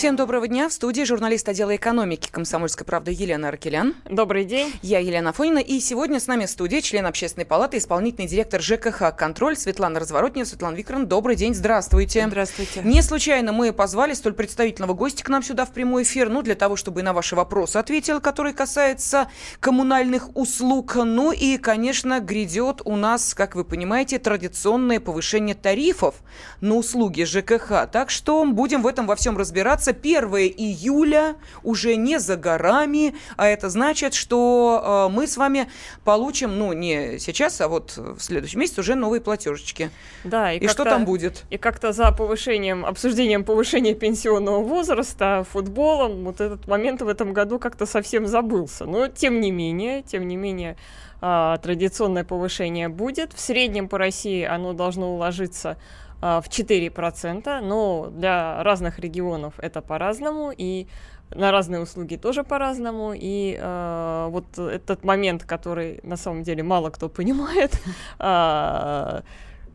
Всем 0.00 0.16
доброго 0.16 0.48
дня. 0.48 0.70
В 0.70 0.72
студии 0.72 1.02
журналист 1.02 1.46
отдела 1.46 1.76
экономики 1.76 2.30
«Комсомольской 2.32 2.86
правды» 2.86 3.10
Елена 3.10 3.48
Аркелян. 3.48 3.94
Добрый 4.08 4.46
день. 4.46 4.72
Я 4.80 4.98
Елена 4.98 5.34
Фонина. 5.34 5.58
И 5.58 5.78
сегодня 5.78 6.18
с 6.18 6.26
нами 6.26 6.46
в 6.46 6.50
студии 6.50 6.80
член 6.80 7.04
общественной 7.04 7.44
палаты, 7.44 7.76
исполнительный 7.76 8.26
директор 8.26 8.62
ЖКХ 8.62 9.14
«Контроль» 9.14 9.58
Светлана 9.58 10.00
Разворотнева. 10.00 10.46
Светлана 10.46 10.74
Викторовна, 10.74 11.04
добрый 11.04 11.36
день. 11.36 11.54
Здравствуйте. 11.54 12.26
Здравствуйте. 12.26 12.80
Не 12.82 13.02
случайно 13.02 13.52
мы 13.52 13.74
позвали 13.74 14.14
столь 14.14 14.32
представительного 14.32 14.94
гостя 14.94 15.22
к 15.22 15.28
нам 15.28 15.42
сюда 15.42 15.66
в 15.66 15.72
прямой 15.72 16.04
эфир, 16.04 16.30
ну, 16.30 16.40
для 16.40 16.54
того, 16.54 16.76
чтобы 16.76 17.00
и 17.00 17.02
на 17.02 17.12
ваши 17.12 17.36
вопросы 17.36 17.76
ответил, 17.76 18.22
который 18.22 18.54
касается 18.54 19.28
коммунальных 19.60 20.34
услуг. 20.34 20.94
Ну 20.94 21.30
и, 21.30 21.58
конечно, 21.58 22.20
грядет 22.20 22.80
у 22.86 22.96
нас, 22.96 23.34
как 23.34 23.54
вы 23.54 23.64
понимаете, 23.64 24.18
традиционное 24.18 24.98
повышение 24.98 25.54
тарифов 25.54 26.14
на 26.62 26.76
услуги 26.76 27.24
ЖКХ. 27.24 27.86
Так 27.92 28.08
что 28.08 28.42
будем 28.46 28.80
в 28.80 28.86
этом 28.86 29.06
во 29.06 29.14
всем 29.14 29.36
разбираться 29.36 29.89
кажется, 29.92 30.18
1 30.18 30.54
июля 30.56 31.36
уже 31.62 31.96
не 31.96 32.18
за 32.18 32.36
горами, 32.36 33.14
а 33.36 33.46
это 33.46 33.68
значит, 33.68 34.14
что 34.14 35.08
э, 35.08 35.12
мы 35.12 35.26
с 35.26 35.36
вами 35.36 35.68
получим, 36.04 36.58
ну, 36.58 36.72
не 36.72 37.18
сейчас, 37.18 37.60
а 37.60 37.68
вот 37.68 37.96
в 37.96 38.20
следующем 38.20 38.60
месяце 38.60 38.80
уже 38.80 38.94
новые 38.94 39.20
платежечки. 39.20 39.90
Да, 40.24 40.52
и, 40.52 40.58
и 40.58 40.68
что 40.68 40.84
там 40.84 41.04
будет? 41.04 41.44
И 41.50 41.58
как-то 41.58 41.92
за 41.92 42.12
повышением, 42.12 42.84
обсуждением 42.84 43.44
повышения 43.44 43.94
пенсионного 43.94 44.62
возраста, 44.62 45.44
футболом, 45.50 46.24
вот 46.24 46.40
этот 46.40 46.66
момент 46.66 47.02
в 47.02 47.08
этом 47.08 47.32
году 47.32 47.58
как-то 47.58 47.86
совсем 47.86 48.26
забылся. 48.26 48.84
Но 48.84 49.08
тем 49.08 49.40
не 49.40 49.50
менее, 49.50 50.02
тем 50.02 50.26
не 50.28 50.36
менее, 50.36 50.76
э, 51.20 51.56
традиционное 51.62 52.24
повышение 52.24 52.88
будет. 52.88 53.32
В 53.32 53.40
среднем 53.40 53.88
по 53.88 53.98
России 53.98 54.44
оно 54.44 54.72
должно 54.72 55.14
уложиться 55.14 55.76
а, 56.22 56.40
в 56.40 56.48
4%, 56.48 57.60
но 57.62 58.10
для 58.10 58.62
разных 58.62 58.98
регионов 58.98 59.54
это 59.58 59.80
по-разному, 59.80 60.52
и 60.54 60.86
на 61.30 61.50
разные 61.50 61.80
услуги 61.80 62.16
тоже 62.16 62.44
по-разному. 62.44 63.12
И 63.14 63.56
э, 63.58 64.28
вот 64.30 64.58
этот 64.58 65.04
момент, 65.04 65.44
который 65.44 66.00
на 66.02 66.16
самом 66.16 66.42
деле 66.42 66.62
мало 66.62 66.90
кто 66.90 67.08
понимает, 67.08 67.72
э, 68.18 69.22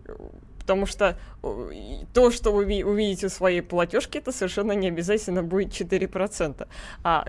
потому 0.66 0.88
что 0.88 1.16
то, 2.13 2.31
что 2.31 2.52
вы 2.52 2.83
увидите 2.83 3.27
в 3.27 3.31
своей 3.31 3.61
платежке, 3.61 4.17
это 4.17 4.31
совершенно 4.31 4.72
не 4.72 4.88
обязательно 4.88 5.44
будет 5.44 5.69
4%. 5.80 6.67
А 7.03 7.25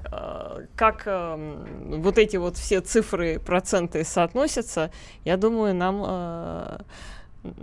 э, 0.61 0.67
как 0.75 1.03
э, 1.05 1.65
вот 1.99 2.17
эти 2.17 2.39
вот 2.39 2.57
все 2.57 2.81
цифры, 2.81 3.39
проценты 3.39 4.05
соотносятся, 4.05 4.91
я 5.25 5.37
думаю, 5.37 5.75
нам... 5.75 6.03
Э, 6.07 6.79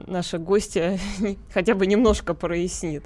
наша 0.07 0.37
гостья 0.37 0.97
хотя 1.53 1.73
бы 1.75 1.87
немножко 1.87 2.33
прояснит. 2.33 3.03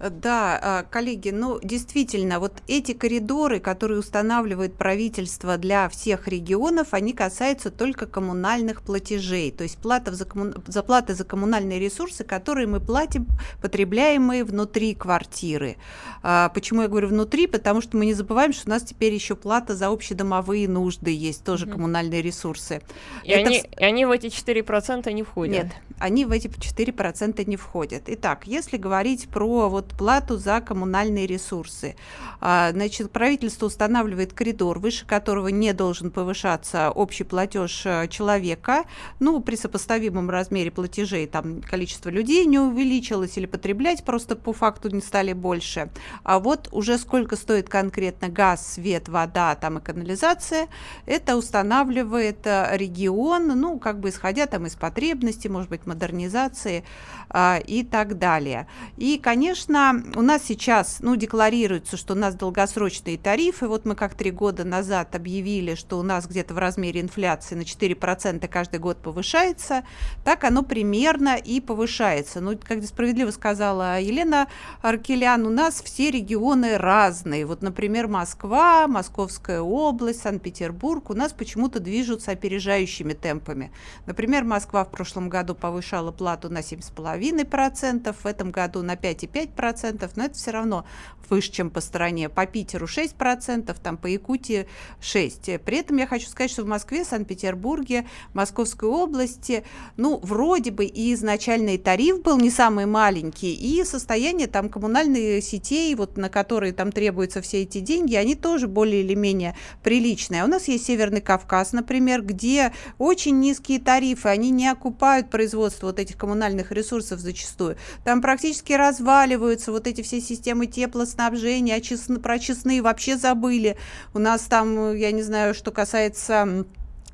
Да, 0.00 0.58
а, 0.62 0.82
коллеги, 0.84 1.28
ну 1.28 1.60
действительно, 1.62 2.40
вот 2.40 2.62
эти 2.66 2.92
коридоры, 2.92 3.60
которые 3.60 3.98
устанавливает 3.98 4.74
правительство 4.74 5.58
для 5.58 5.90
всех 5.90 6.26
регионов, 6.26 6.94
они 6.94 7.12
касаются 7.12 7.70
только 7.70 8.06
коммунальных 8.06 8.80
платежей, 8.80 9.50
то 9.50 9.62
есть 9.62 9.76
плата 9.76 10.14
за, 10.14 10.24
комму... 10.24 10.54
за 10.66 10.82
платы 10.82 11.14
за 11.14 11.24
коммунальные 11.24 11.78
ресурсы, 11.78 12.24
которые 12.24 12.66
мы 12.66 12.80
платим, 12.80 13.26
потребляемые 13.60 14.44
внутри 14.44 14.94
квартиры. 14.94 15.76
А, 16.22 16.48
почему 16.48 16.80
я 16.80 16.88
говорю 16.88 17.08
внутри? 17.08 17.46
Потому 17.46 17.82
что 17.82 17.98
мы 17.98 18.06
не 18.06 18.14
забываем, 18.14 18.54
что 18.54 18.68
у 18.68 18.70
нас 18.70 18.82
теперь 18.82 19.12
еще 19.12 19.36
плата 19.36 19.74
за 19.76 19.88
общедомовые 19.88 20.66
нужды 20.66 21.10
есть, 21.10 21.44
тоже 21.44 21.66
угу. 21.66 21.74
коммунальные 21.74 22.22
ресурсы. 22.22 22.80
И, 23.22 23.32
Это... 23.32 23.48
они, 23.48 23.58
и 23.58 23.84
они 23.84 24.06
в 24.06 24.10
эти 24.10 24.26
4% 24.28 25.12
не 25.12 25.24
входят? 25.24 25.64
Нет, 25.64 25.72
они 26.00 26.24
в 26.24 26.32
эти 26.32 26.48
4% 26.48 27.44
не 27.44 27.56
входят. 27.56 28.04
Итак, 28.06 28.46
если 28.46 28.76
говорить 28.76 29.28
про 29.28 29.68
вот 29.68 29.88
плату 29.88 30.38
за 30.38 30.60
коммунальные 30.60 31.26
ресурсы. 31.26 31.94
А, 32.40 32.70
значит, 32.72 33.10
правительство 33.10 33.66
устанавливает 33.66 34.32
коридор, 34.32 34.78
выше 34.78 35.06
которого 35.06 35.48
не 35.48 35.72
должен 35.72 36.10
повышаться 36.10 36.90
общий 36.90 37.24
платеж 37.24 37.82
э, 37.84 38.08
человека. 38.08 38.84
Ну, 39.18 39.40
при 39.40 39.56
сопоставимом 39.56 40.30
размере 40.30 40.70
платежей 40.70 41.26
там 41.26 41.60
количество 41.60 42.08
людей 42.08 42.46
не 42.46 42.58
увеличилось 42.58 43.36
или 43.36 43.46
потреблять 43.46 44.04
просто 44.04 44.36
по 44.36 44.52
факту 44.52 44.88
не 44.88 45.02
стали 45.02 45.34
больше. 45.34 45.90
А 46.22 46.38
вот 46.38 46.68
уже 46.72 46.96
сколько 46.98 47.36
стоит 47.36 47.68
конкретно 47.68 48.28
газ, 48.28 48.74
свет, 48.74 49.08
вода 49.08 49.54
там 49.54 49.78
и 49.78 49.80
канализация, 49.82 50.68
это 51.04 51.36
устанавливает 51.36 52.46
э, 52.46 52.70
регион, 52.72 53.48
ну, 53.48 53.78
как 53.78 54.00
бы 54.00 54.08
исходя 54.08 54.46
там 54.46 54.66
из 54.66 54.76
потребностей, 54.76 55.48
может 55.50 55.68
быть, 55.68 55.86
модернизации 55.90 56.84
а, 57.32 57.60
и 57.64 57.84
так 57.84 58.18
далее. 58.18 58.66
И, 58.96 59.18
конечно, 59.18 60.02
у 60.16 60.22
нас 60.22 60.42
сейчас, 60.44 60.98
ну, 61.00 61.14
декларируется, 61.14 61.96
что 61.96 62.14
у 62.14 62.16
нас 62.16 62.34
долгосрочные 62.34 63.18
тарифы. 63.18 63.68
Вот 63.68 63.84
мы 63.84 63.94
как 63.94 64.14
три 64.14 64.32
года 64.32 64.64
назад 64.64 65.14
объявили, 65.14 65.76
что 65.76 65.98
у 65.98 66.02
нас 66.02 66.26
где-то 66.26 66.54
в 66.54 66.58
размере 66.58 67.00
инфляции 67.00 67.54
на 67.54 67.62
4% 67.62 68.48
каждый 68.48 68.80
год 68.80 68.98
повышается. 68.98 69.84
Так 70.24 70.42
оно 70.42 70.62
примерно 70.64 71.36
и 71.36 71.60
повышается. 71.60 72.40
Ну, 72.40 72.58
как 72.58 72.82
справедливо 72.84 73.30
сказала 73.30 74.00
Елена 74.00 74.48
Аркелян, 74.82 75.46
у 75.46 75.50
нас 75.50 75.80
все 75.82 76.10
регионы 76.10 76.78
разные. 76.78 77.46
Вот, 77.46 77.62
например, 77.62 78.08
Москва, 78.08 78.88
Московская 78.88 79.60
область, 79.60 80.22
Санкт-Петербург 80.22 81.10
у 81.10 81.14
нас 81.14 81.32
почему-то 81.32 81.78
движутся 81.78 82.32
опережающими 82.32 83.12
темпами. 83.12 83.70
Например, 84.06 84.42
Москва 84.42 84.84
в 84.84 84.90
прошлом 84.90 85.28
году 85.28 85.54
повышала 85.80 86.12
плату 86.12 86.50
на 86.50 86.58
7,5%, 86.58 88.14
в 88.22 88.26
этом 88.26 88.50
году 88.50 88.82
на 88.82 88.96
5,5%, 88.96 89.50
6%, 89.56 90.10
но 90.16 90.24
это 90.24 90.34
все 90.34 90.50
равно 90.50 90.84
выше, 91.30 91.52
чем 91.52 91.70
по 91.70 91.80
стране. 91.80 92.28
По 92.28 92.44
Питеру 92.46 92.86
6%, 92.86 93.74
там 93.82 93.96
по 93.96 94.06
Якутии 94.06 94.66
6%. 95.00 95.58
При 95.58 95.78
этом 95.78 95.96
я 95.96 96.06
хочу 96.06 96.28
сказать, 96.28 96.50
что 96.50 96.64
в 96.64 96.66
Москве, 96.66 97.04
Санкт-Петербурге, 97.04 98.06
Московской 98.34 98.88
области, 98.88 99.64
ну, 99.96 100.18
вроде 100.22 100.70
бы 100.70 100.84
и 100.84 101.14
изначальный 101.14 101.78
тариф 101.78 102.22
был 102.22 102.36
не 102.38 102.50
самый 102.50 102.86
маленький, 102.86 103.54
и 103.54 103.84
состояние 103.84 104.48
там 104.48 104.68
коммунальных 104.68 105.42
сетей, 105.44 105.94
вот 105.94 106.16
на 106.16 106.28
которые 106.28 106.72
там 106.72 106.92
требуются 106.92 107.40
все 107.40 107.62
эти 107.62 107.78
деньги, 107.78 108.16
они 108.16 108.34
тоже 108.34 108.66
более 108.66 109.02
или 109.02 109.14
менее 109.14 109.56
приличные. 109.82 110.42
А 110.42 110.44
у 110.44 110.48
нас 110.48 110.68
есть 110.68 110.86
Северный 110.86 111.20
Кавказ, 111.20 111.72
например, 111.72 112.22
где 112.22 112.72
очень 112.98 113.38
низкие 113.38 113.78
тарифы, 113.78 114.28
они 114.28 114.50
не 114.50 114.66
окупают 114.68 115.30
производство 115.30 115.69
вот 115.82 115.98
этих 115.98 116.16
коммунальных 116.16 116.72
ресурсов 116.72 117.20
зачастую. 117.20 117.76
Там 118.04 118.20
практически 118.20 118.72
разваливаются 118.72 119.72
вот 119.72 119.86
эти 119.86 120.02
все 120.02 120.20
системы 120.20 120.66
теплоснабжения, 120.66 121.76
а 121.76 122.20
про 122.20 122.38
честные 122.38 122.82
вообще 122.82 123.16
забыли. 123.16 123.76
У 124.14 124.18
нас 124.18 124.42
там, 124.42 124.94
я 124.94 125.12
не 125.12 125.22
знаю, 125.22 125.54
что 125.54 125.70
касается 125.70 126.64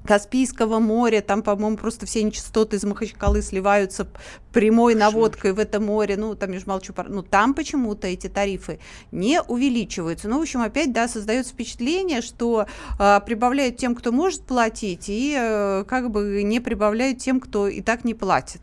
Каспийского 0.06 0.78
моря, 0.78 1.20
там, 1.20 1.42
по-моему, 1.42 1.76
просто 1.76 2.06
все 2.06 2.22
нечистоты 2.22 2.76
из 2.76 2.84
Махачкалы 2.84 3.42
сливаются 3.42 4.06
прямой 4.52 4.94
наводкой 4.94 5.52
в 5.52 5.58
это 5.58 5.80
море, 5.80 6.16
ну, 6.16 6.34
там, 6.34 6.52
я 6.52 6.58
же 6.58 6.64
молчу, 6.66 6.94
ну, 7.08 7.22
там 7.22 7.52
почему-то 7.52 8.06
эти 8.06 8.28
тарифы 8.28 8.78
не 9.12 9.42
увеличиваются. 9.42 10.28
Ну, 10.28 10.38
в 10.38 10.42
общем, 10.42 10.62
опять, 10.62 10.92
да, 10.92 11.08
создается 11.08 11.52
впечатление, 11.52 12.22
что 12.22 12.66
э, 12.98 13.20
прибавляют 13.26 13.76
тем, 13.76 13.94
кто 13.94 14.12
может 14.12 14.42
платить, 14.42 15.08
и 15.08 15.36
э, 15.38 15.84
как 15.86 16.10
бы 16.10 16.42
не 16.42 16.60
прибавляют 16.60 17.18
тем, 17.18 17.40
кто 17.40 17.68
и 17.68 17.82
так 17.82 18.04
не 18.04 18.14
платит. 18.14 18.60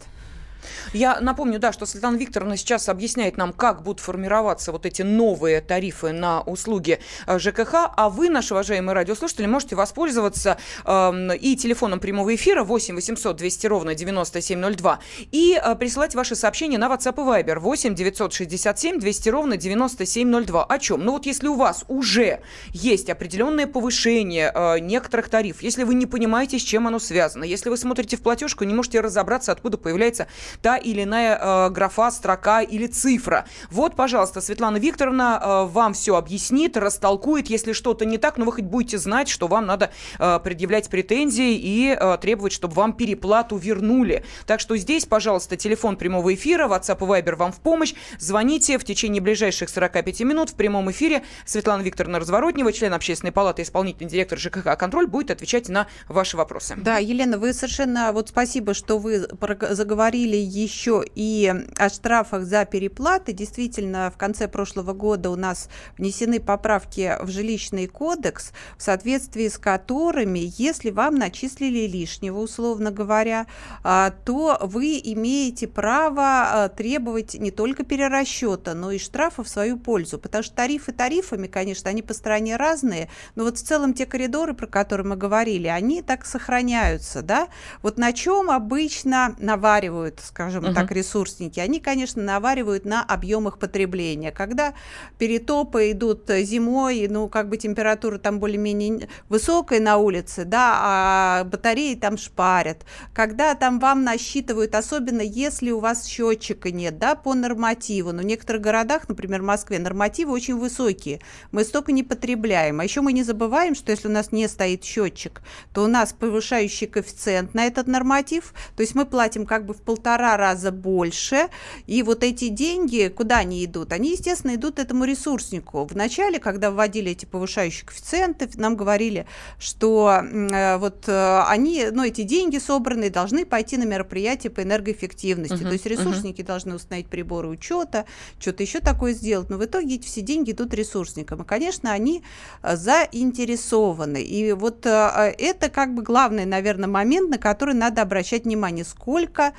Я 0.93 1.19
напомню, 1.19 1.59
да, 1.59 1.71
что 1.71 1.85
Светлана 1.85 2.17
Викторовна 2.17 2.57
сейчас 2.57 2.89
объясняет 2.89 3.37
нам, 3.37 3.53
как 3.53 3.83
будут 3.83 3.99
формироваться 3.99 4.71
вот 4.71 4.85
эти 4.85 5.01
новые 5.01 5.61
тарифы 5.61 6.11
на 6.11 6.41
услуги 6.41 6.99
э, 7.27 7.39
ЖКХ, 7.39 7.73
а 7.95 8.09
вы, 8.09 8.29
наши 8.29 8.53
уважаемые 8.53 8.95
радиослушатели, 8.95 9.45
можете 9.45 9.75
воспользоваться 9.75 10.57
э, 10.85 11.37
и 11.37 11.55
телефоном 11.55 11.99
прямого 11.99 12.33
эфира 12.35 12.63
8 12.63 12.95
800 12.95 13.35
200 13.35 13.67
ровно 13.67 13.95
9702 13.95 14.99
и 15.31 15.59
э, 15.61 15.75
присылать 15.75 16.15
ваши 16.15 16.35
сообщения 16.35 16.77
на 16.77 16.87
WhatsApp 16.87 17.15
и 17.15 17.43
Viber 17.43 17.59
8 17.59 17.95
967 17.95 18.99
200 18.99 19.29
ровно 19.29 19.57
9702. 19.57 20.65
О 20.65 20.79
чем? 20.79 21.03
Ну 21.05 21.13
вот 21.13 21.25
если 21.25 21.47
у 21.47 21.55
вас 21.55 21.85
уже 21.87 22.41
есть 22.71 23.09
определенное 23.09 23.67
повышение 23.67 24.51
э, 24.53 24.79
некоторых 24.79 25.29
тарифов, 25.29 25.63
если 25.63 25.83
вы 25.83 25.95
не 25.95 26.05
понимаете, 26.05 26.59
с 26.59 26.61
чем 26.61 26.87
оно 26.87 26.99
связано, 26.99 27.43
если 27.43 27.69
вы 27.69 27.77
смотрите 27.77 28.17
в 28.17 28.21
платежку 28.21 28.63
не 28.63 28.73
можете 28.73 28.99
разобраться, 29.01 29.51
откуда 29.51 29.77
появляется 29.77 30.27
та 30.61 30.77
или 30.77 31.03
иная 31.03 31.39
э, 31.39 31.69
графа, 31.69 32.11
строка 32.11 32.61
или 32.61 32.87
цифра. 32.87 33.45
Вот, 33.69 33.95
пожалуйста, 33.95 34.41
Светлана 34.41 34.77
Викторовна 34.77 35.41
э, 35.41 35.65
вам 35.71 35.93
все 35.93 36.15
объяснит, 36.15 36.77
растолкует, 36.77 37.49
если 37.49 37.73
что-то 37.73 38.05
не 38.05 38.17
так, 38.17 38.37
но 38.37 38.45
вы 38.45 38.53
хоть 38.53 38.65
будете 38.65 38.97
знать, 38.97 39.29
что 39.29 39.47
вам 39.47 39.65
надо 39.65 39.91
э, 40.19 40.39
предъявлять 40.43 40.89
претензии 40.89 41.55
и 41.55 41.97
э, 41.99 42.17
требовать, 42.21 42.53
чтобы 42.53 42.73
вам 42.75 42.93
переплату 42.93 43.57
вернули. 43.57 44.23
Так 44.45 44.59
что 44.59 44.77
здесь, 44.77 45.05
пожалуйста, 45.05 45.57
телефон 45.57 45.97
прямого 45.97 46.33
эфира, 46.33 46.67
WhatsApp 46.67 46.97
и 46.97 47.21
Viber 47.21 47.35
вам 47.35 47.51
в 47.51 47.59
помощь. 47.59 47.93
Звоните 48.19 48.77
в 48.77 48.83
течение 48.83 49.21
ближайших 49.21 49.69
45 49.69 50.21
минут 50.21 50.49
в 50.51 50.55
прямом 50.55 50.91
эфире. 50.91 51.23
Светлана 51.45 51.81
Викторовна 51.81 52.19
Разворотнева, 52.19 52.71
член 52.73 52.93
Общественной 52.93 53.31
палаты, 53.31 53.61
исполнительный 53.61 54.09
директор 54.09 54.37
ЖКХ 54.37 54.77
«Контроль», 54.77 55.07
будет 55.07 55.31
отвечать 55.31 55.69
на 55.69 55.87
ваши 56.07 56.37
вопросы. 56.37 56.75
Да, 56.77 56.97
Елена, 56.97 57.37
вы 57.37 57.53
совершенно... 57.53 58.11
Вот 58.11 58.29
спасибо, 58.29 58.73
что 58.73 58.97
вы 58.97 59.27
заговорили 59.69 60.35
еще 60.43 61.03
и 61.15 61.53
о 61.77 61.89
штрафах 61.89 62.43
за 62.43 62.65
переплаты. 62.65 63.33
Действительно, 63.33 64.11
в 64.13 64.17
конце 64.17 64.47
прошлого 64.47 64.93
года 64.93 65.29
у 65.29 65.35
нас 65.35 65.69
внесены 65.97 66.39
поправки 66.39 67.17
в 67.21 67.29
жилищный 67.29 67.87
кодекс, 67.87 68.51
в 68.77 68.83
соответствии 68.83 69.47
с 69.47 69.57
которыми, 69.57 70.51
если 70.57 70.89
вам 70.89 71.15
начислили 71.15 71.87
лишнего, 71.87 72.39
условно 72.39 72.91
говоря, 72.91 73.47
а, 73.83 74.11
то 74.25 74.57
вы 74.61 74.99
имеете 75.03 75.67
право 75.67 76.23
а, 76.23 76.69
требовать 76.69 77.35
не 77.35 77.51
только 77.51 77.83
перерасчета, 77.83 78.73
но 78.73 78.91
и 78.91 78.97
штрафа 78.97 79.43
в 79.43 79.49
свою 79.49 79.77
пользу. 79.77 80.17
Потому 80.17 80.43
что 80.43 80.55
тарифы 80.55 80.91
тарифами, 80.91 81.47
конечно, 81.47 81.89
они 81.89 82.01
по 82.01 82.13
стране 82.13 82.55
разные, 82.55 83.09
но 83.35 83.43
вот 83.43 83.57
в 83.57 83.63
целом 83.63 83.93
те 83.93 84.05
коридоры, 84.05 84.53
про 84.53 84.67
которые 84.67 85.07
мы 85.07 85.15
говорили, 85.15 85.67
они 85.67 86.01
так 86.01 86.25
сохраняются, 86.25 87.21
да? 87.21 87.47
Вот 87.81 87.97
на 87.97 88.13
чем 88.13 88.49
обычно 88.49 89.35
наваривают, 89.39 90.19
скажем 90.33 90.65
uh-huh. 90.65 90.73
так, 90.73 90.91
ресурсники? 90.91 91.59
Они, 91.59 91.79
конечно, 91.79 92.23
наваривают 92.23 92.85
на 92.85 93.03
объемах 93.03 93.59
потребления. 93.59 94.31
Когда 94.31 94.73
перетопы 95.19 95.91
идут 95.91 96.27
зимой, 96.27 97.07
ну, 97.07 97.29
как 97.29 97.49
бы 97.49 97.57
температура 97.57 98.17
там 98.17 98.39
более-менее 98.39 99.09
высокая 99.29 99.79
на 99.79 99.97
улице, 99.97 100.43
да, 100.43 100.73
а 100.75 101.43
батареи 101.43 101.93
там 101.93 102.17
шпарят. 102.17 102.79
Когда 103.13 103.53
там 103.53 103.79
вам 103.79 104.03
насчитывают, 104.03 104.73
особенно 104.73 105.21
если 105.21 105.69
у 105.69 105.79
вас 105.79 106.05
счетчика 106.05 106.71
нет, 106.71 106.97
да, 106.97 107.13
по 107.13 107.35
нормативу. 107.35 108.11
Но 108.11 108.23
в 108.23 108.25
некоторых 108.25 108.63
городах, 108.63 109.07
например, 109.07 109.43
в 109.43 109.45
Москве, 109.45 109.77
нормативы 109.77 110.31
очень 110.31 110.57
высокие. 110.57 111.19
Мы 111.51 111.63
столько 111.63 111.91
не 111.91 112.01
потребляем. 112.01 112.79
А 112.79 112.83
еще 112.83 113.01
мы 113.01 113.13
не 113.13 113.23
забываем, 113.23 113.75
что 113.75 113.91
если 113.91 114.07
у 114.07 114.11
нас 114.11 114.31
не 114.31 114.47
стоит 114.47 114.83
счетчик, 114.83 115.43
то 115.73 115.83
у 115.83 115.87
нас 115.87 116.11
повышающий 116.11 116.87
коэффициент 116.87 117.53
на 117.53 117.67
этот 117.67 117.85
норматив. 117.85 118.55
То 118.75 118.81
есть 118.81 118.95
мы 118.95 119.05
платим 119.05 119.45
как 119.45 119.67
бы 119.67 119.75
в 119.75 119.81
полтора 119.83 120.22
раза 120.37 120.71
больше. 120.71 121.49
И 121.87 122.03
вот 122.03 122.23
эти 122.23 122.47
деньги, 122.47 123.13
куда 123.15 123.37
они 123.37 123.63
идут? 123.65 123.93
Они, 123.93 124.11
естественно, 124.11 124.55
идут 124.55 124.79
этому 124.79 125.05
ресурснику. 125.05 125.85
Вначале, 125.85 126.39
когда 126.39 126.71
вводили 126.71 127.11
эти 127.11 127.25
повышающие 127.25 127.85
коэффициенты, 127.85 128.49
нам 128.55 128.75
говорили, 128.75 129.25
что 129.59 130.21
э, 130.21 130.77
вот 130.77 131.07
э, 131.07 131.43
они, 131.47 131.85
ну, 131.91 132.03
эти 132.03 132.23
деньги 132.23 132.57
собранные 132.57 133.09
должны 133.09 133.45
пойти 133.45 133.77
на 133.77 133.83
мероприятия 133.83 134.49
по 134.49 134.61
энергоэффективности. 134.61 135.53
Uh-huh, 135.55 135.67
То 135.67 135.73
есть 135.73 135.85
ресурсники 135.85 136.41
uh-huh. 136.41 136.45
должны 136.45 136.75
установить 136.75 137.07
приборы 137.07 137.49
учета, 137.49 138.05
что-то 138.39 138.63
еще 138.63 138.79
такое 138.79 139.13
сделать. 139.13 139.49
Но 139.49 139.57
в 139.57 139.65
итоге 139.65 139.95
эти 139.95 140.07
все 140.07 140.21
деньги 140.21 140.51
идут 140.51 140.73
ресурсникам. 140.73 141.41
И, 141.41 141.45
конечно, 141.45 141.91
они 141.91 142.23
э, 142.61 142.75
заинтересованы. 142.75 144.21
И 144.21 144.53
вот 144.53 144.85
это 144.85 145.69
как 145.69 145.93
бы 145.93 146.01
главный, 146.01 146.45
наверное, 146.45 146.89
момент, 146.89 147.29
на 147.29 147.37
который 147.37 147.73
надо 147.73 148.01
обращать 148.01 148.45
внимание. 148.45 148.85
Сколько 148.85 149.53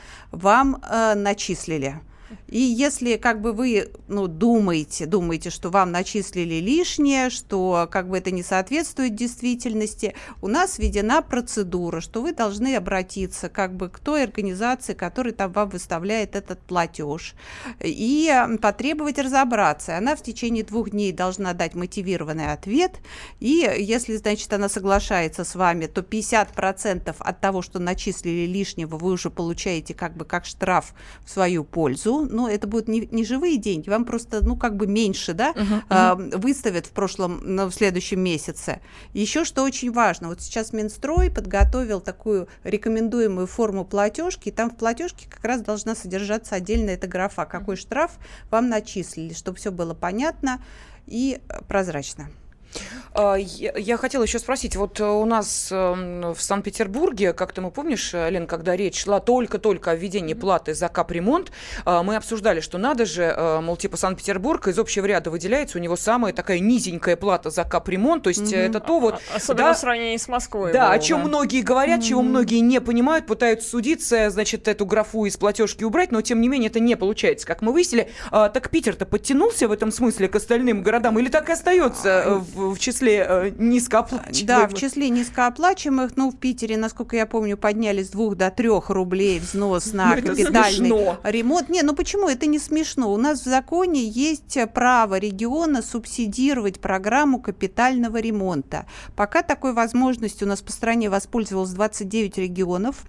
вам 0.45 0.77
начислили? 1.17 2.01
И 2.49 2.59
если 2.59 3.17
как 3.17 3.41
бы 3.41 3.53
вы 3.53 3.91
ну, 4.09 4.27
думаете, 4.27 5.07
думаете, 5.07 5.51
что 5.51 5.71
вам 5.71 5.93
начислили 5.93 6.57
лишнее, 6.57 7.31
что 7.31 7.89
как 7.91 8.09
бы 8.09 8.19
это 8.19 8.31
не 8.31 8.43
соответствует 8.43 9.15
действительности, 9.15 10.15
у 10.43 10.49
нас 10.49 10.79
введена 10.79 11.23
процедура, 11.23 12.01
что 12.01 12.23
вы 12.23 12.33
должны 12.33 12.77
обратиться 12.77 13.49
как 13.49 13.75
бы 13.75 13.89
к 13.89 13.99
той 13.99 14.25
организации, 14.25 14.95
которая 14.95 15.33
там 15.33 15.53
вам 15.53 15.69
выставляет 15.69 16.37
этот 16.37 16.61
платеж, 16.61 17.35
и 17.83 18.33
потребовать 18.61 19.19
разобраться. 19.19 19.97
Она 19.97 20.17
в 20.17 20.23
течение 20.23 20.65
двух 20.65 20.91
дней 20.91 21.13
должна 21.13 21.53
дать 21.53 21.75
мотивированный 21.75 22.53
ответ, 22.53 23.01
и 23.41 23.69
если, 23.79 24.17
значит, 24.17 24.53
она 24.53 24.69
соглашается 24.69 25.45
с 25.45 25.55
вами, 25.55 25.87
то 25.87 26.01
50% 26.01 27.15
от 27.19 27.41
того, 27.41 27.63
что 27.63 27.79
начислили 27.79 28.47
лишнего, 28.47 28.97
вы 28.97 29.13
уже 29.13 29.31
получаете 29.31 29.95
как 29.95 30.17
бы 30.17 30.25
как 30.25 30.45
штраф 30.45 30.95
в 31.25 31.31
свою 31.31 31.65
пользу, 31.65 32.24
ну, 32.31 32.49
это 32.49 32.67
будут 32.67 32.89
не, 32.89 33.09
не 33.11 33.25
живые 33.25 33.57
деньги, 33.57 33.89
вам 33.89 34.05
просто, 34.05 34.45
ну, 34.45 34.57
как 34.57 34.77
бы 34.77 34.87
меньше, 34.87 35.35
да, 35.35 35.53
uh-huh, 35.53 36.33
э, 36.33 36.37
выставят 36.37 36.87
в 36.87 36.91
прошлом, 36.91 37.41
ну, 37.43 37.67
в 37.67 37.75
следующем 37.75 38.21
месяце. 38.21 38.81
Еще 39.13 39.45
что 39.45 39.63
очень 39.63 39.93
важно, 39.93 40.29
вот 40.29 40.41
сейчас 40.41 40.73
Минстрой 40.73 41.31
подготовил 41.31 42.01
такую 42.01 42.49
рекомендуемую 42.63 43.47
форму 43.47 43.85
платежки, 43.85 44.49
и 44.49 44.53
там 44.53 44.71
в 44.71 44.77
платежке 44.77 45.27
как 45.29 45.45
раз 45.45 45.63
должна 45.63 45.95
содержаться 45.95 46.55
отдельно 46.55 46.91
эта 46.91 47.07
графа, 47.07 47.45
какой 47.45 47.77
штраф 47.77 48.13
вам 48.51 48.69
начислили, 48.69 49.33
чтобы 49.35 49.59
все 49.59 49.71
было 49.71 49.95
понятно 49.95 50.61
и 51.07 51.41
прозрачно. 51.69 52.29
А, 53.15 53.37
я 53.37 53.97
хотела 53.97 54.25
еще 54.25 54.39
спросить, 54.39 54.77
вот 54.77 54.99
э, 55.01 55.05
у 55.05 55.25
нас 55.25 55.69
эм, 55.71 56.35
в 56.35 56.41
Санкт-Петербурге, 56.41 57.33
как 57.33 57.53
ты 57.53 57.61
мы 57.61 57.71
помнишь, 57.71 58.13
Лен, 58.13 58.47
когда 58.47 58.75
речь 58.75 59.05
шла 59.05 59.21
только-только 59.21 59.93
о 59.93 59.95
введении 59.95 60.35
платы 60.35 60.75
за 60.75 60.89
капремонт, 60.89 61.53
а, 61.85 62.03
мы 62.03 62.17
обсуждали, 62.17 62.61
что 62.61 62.77
надо 62.77 63.07
же, 63.07 63.23
э, 63.23 63.61
мол, 63.61 63.77
типа 63.77 63.97
Санкт-Петербург 63.97 64.67
из 64.67 64.79
общего 64.79 65.07
ряда 65.07 65.31
выделяется, 65.31 65.79
у 65.79 65.81
него 65.81 65.97
самая 65.97 66.33
такая 66.33 66.59
низенькая 66.59 67.17
плата 67.17 67.51
за 67.51 67.65
капремонт, 67.65 68.25
то 68.25 68.29
есть 68.29 68.53
mm-hmm. 68.53 68.67
это 68.67 68.81
то 68.81 68.99
вот... 68.99 69.15
А, 69.33 69.37
особенно 69.37 69.69
да, 69.69 69.75
в 69.75 69.79
сравнении 69.79 70.17
с 70.17 70.27
Москвой. 70.27 70.73
Да, 70.73 70.87
было, 70.87 70.95
о 70.95 70.99
чем 70.99 71.23
да. 71.23 71.29
многие 71.29 71.63
говорят, 71.63 72.01
mm-hmm. 72.01 72.09
чего 72.09 72.23
многие 72.23 72.61
не 72.61 72.81
понимают, 72.81 73.27
пытаются 73.27 73.69
судиться, 73.69 74.31
значит, 74.31 74.67
эту 74.67 74.87
графу 74.87 75.25
из 75.25 75.37
платежки 75.37 75.85
убрать, 75.85 76.11
но 76.11 76.21
тем 76.21 76.41
не 76.41 76.49
менее 76.49 76.69
это 76.69 76.81
не 76.81 76.97
получается, 76.97 77.47
как 77.47 77.63
мы 77.63 77.73
выяснили. 77.73 78.11
Так 78.31 78.71
Питер-то 78.71 79.07
подтянулся 79.07 79.69
в 79.69 79.73
этом 79.73 79.93
смысле 79.93 80.29
к 80.29 80.37
остальным 80.37 80.83
городам 80.83 81.19
или 81.19 81.29
так 81.29 81.49
и 81.49 81.53
остается 81.53 82.09
э, 82.09 82.35
в, 82.35 82.64
в 82.71 82.79
числе 82.79 83.27
э, 83.29 83.51
низкооплачиваемых. 83.57 84.47
Да, 84.47 84.69
в 84.69 84.75
числе 84.75 85.11
низкооплачиваемых, 85.11 86.17
ну, 86.17 86.31
в 86.31 86.37
Питере, 86.37 86.77
насколько 86.77 87.17
я 87.17 87.27
помню, 87.27 87.57
подняли 87.57 88.03
с 88.03 88.11
2 88.11 88.35
до 88.35 88.51
3 88.51 88.69
рублей 88.89 89.41
взнос 89.41 89.93
на 89.93 90.17
капитальный 90.21 91.17
ремонт. 91.25 91.69
Не, 91.69 91.83
ну 91.83 91.95
почему? 91.95 92.29
Это 92.29 92.47
не 92.47 92.59
смешно. 92.59 93.13
У 93.13 93.17
нас 93.17 93.41
в 93.41 93.45
законе 93.45 94.07
есть 94.07 94.59
право 94.73 95.19
региона 95.19 95.83
субсидировать 95.83 96.81
программу 96.81 97.41
капитального 97.41 98.19
ремонта. 98.19 98.87
Пока 99.17 99.43
такой 99.43 99.73
возможностью 99.73 100.47
у 100.47 100.49
нас 100.49 100.63
по 100.63 100.73
стране 100.73 101.11
воспользовалось 101.11 101.71
29 101.71 102.39
регионов. 102.39 103.05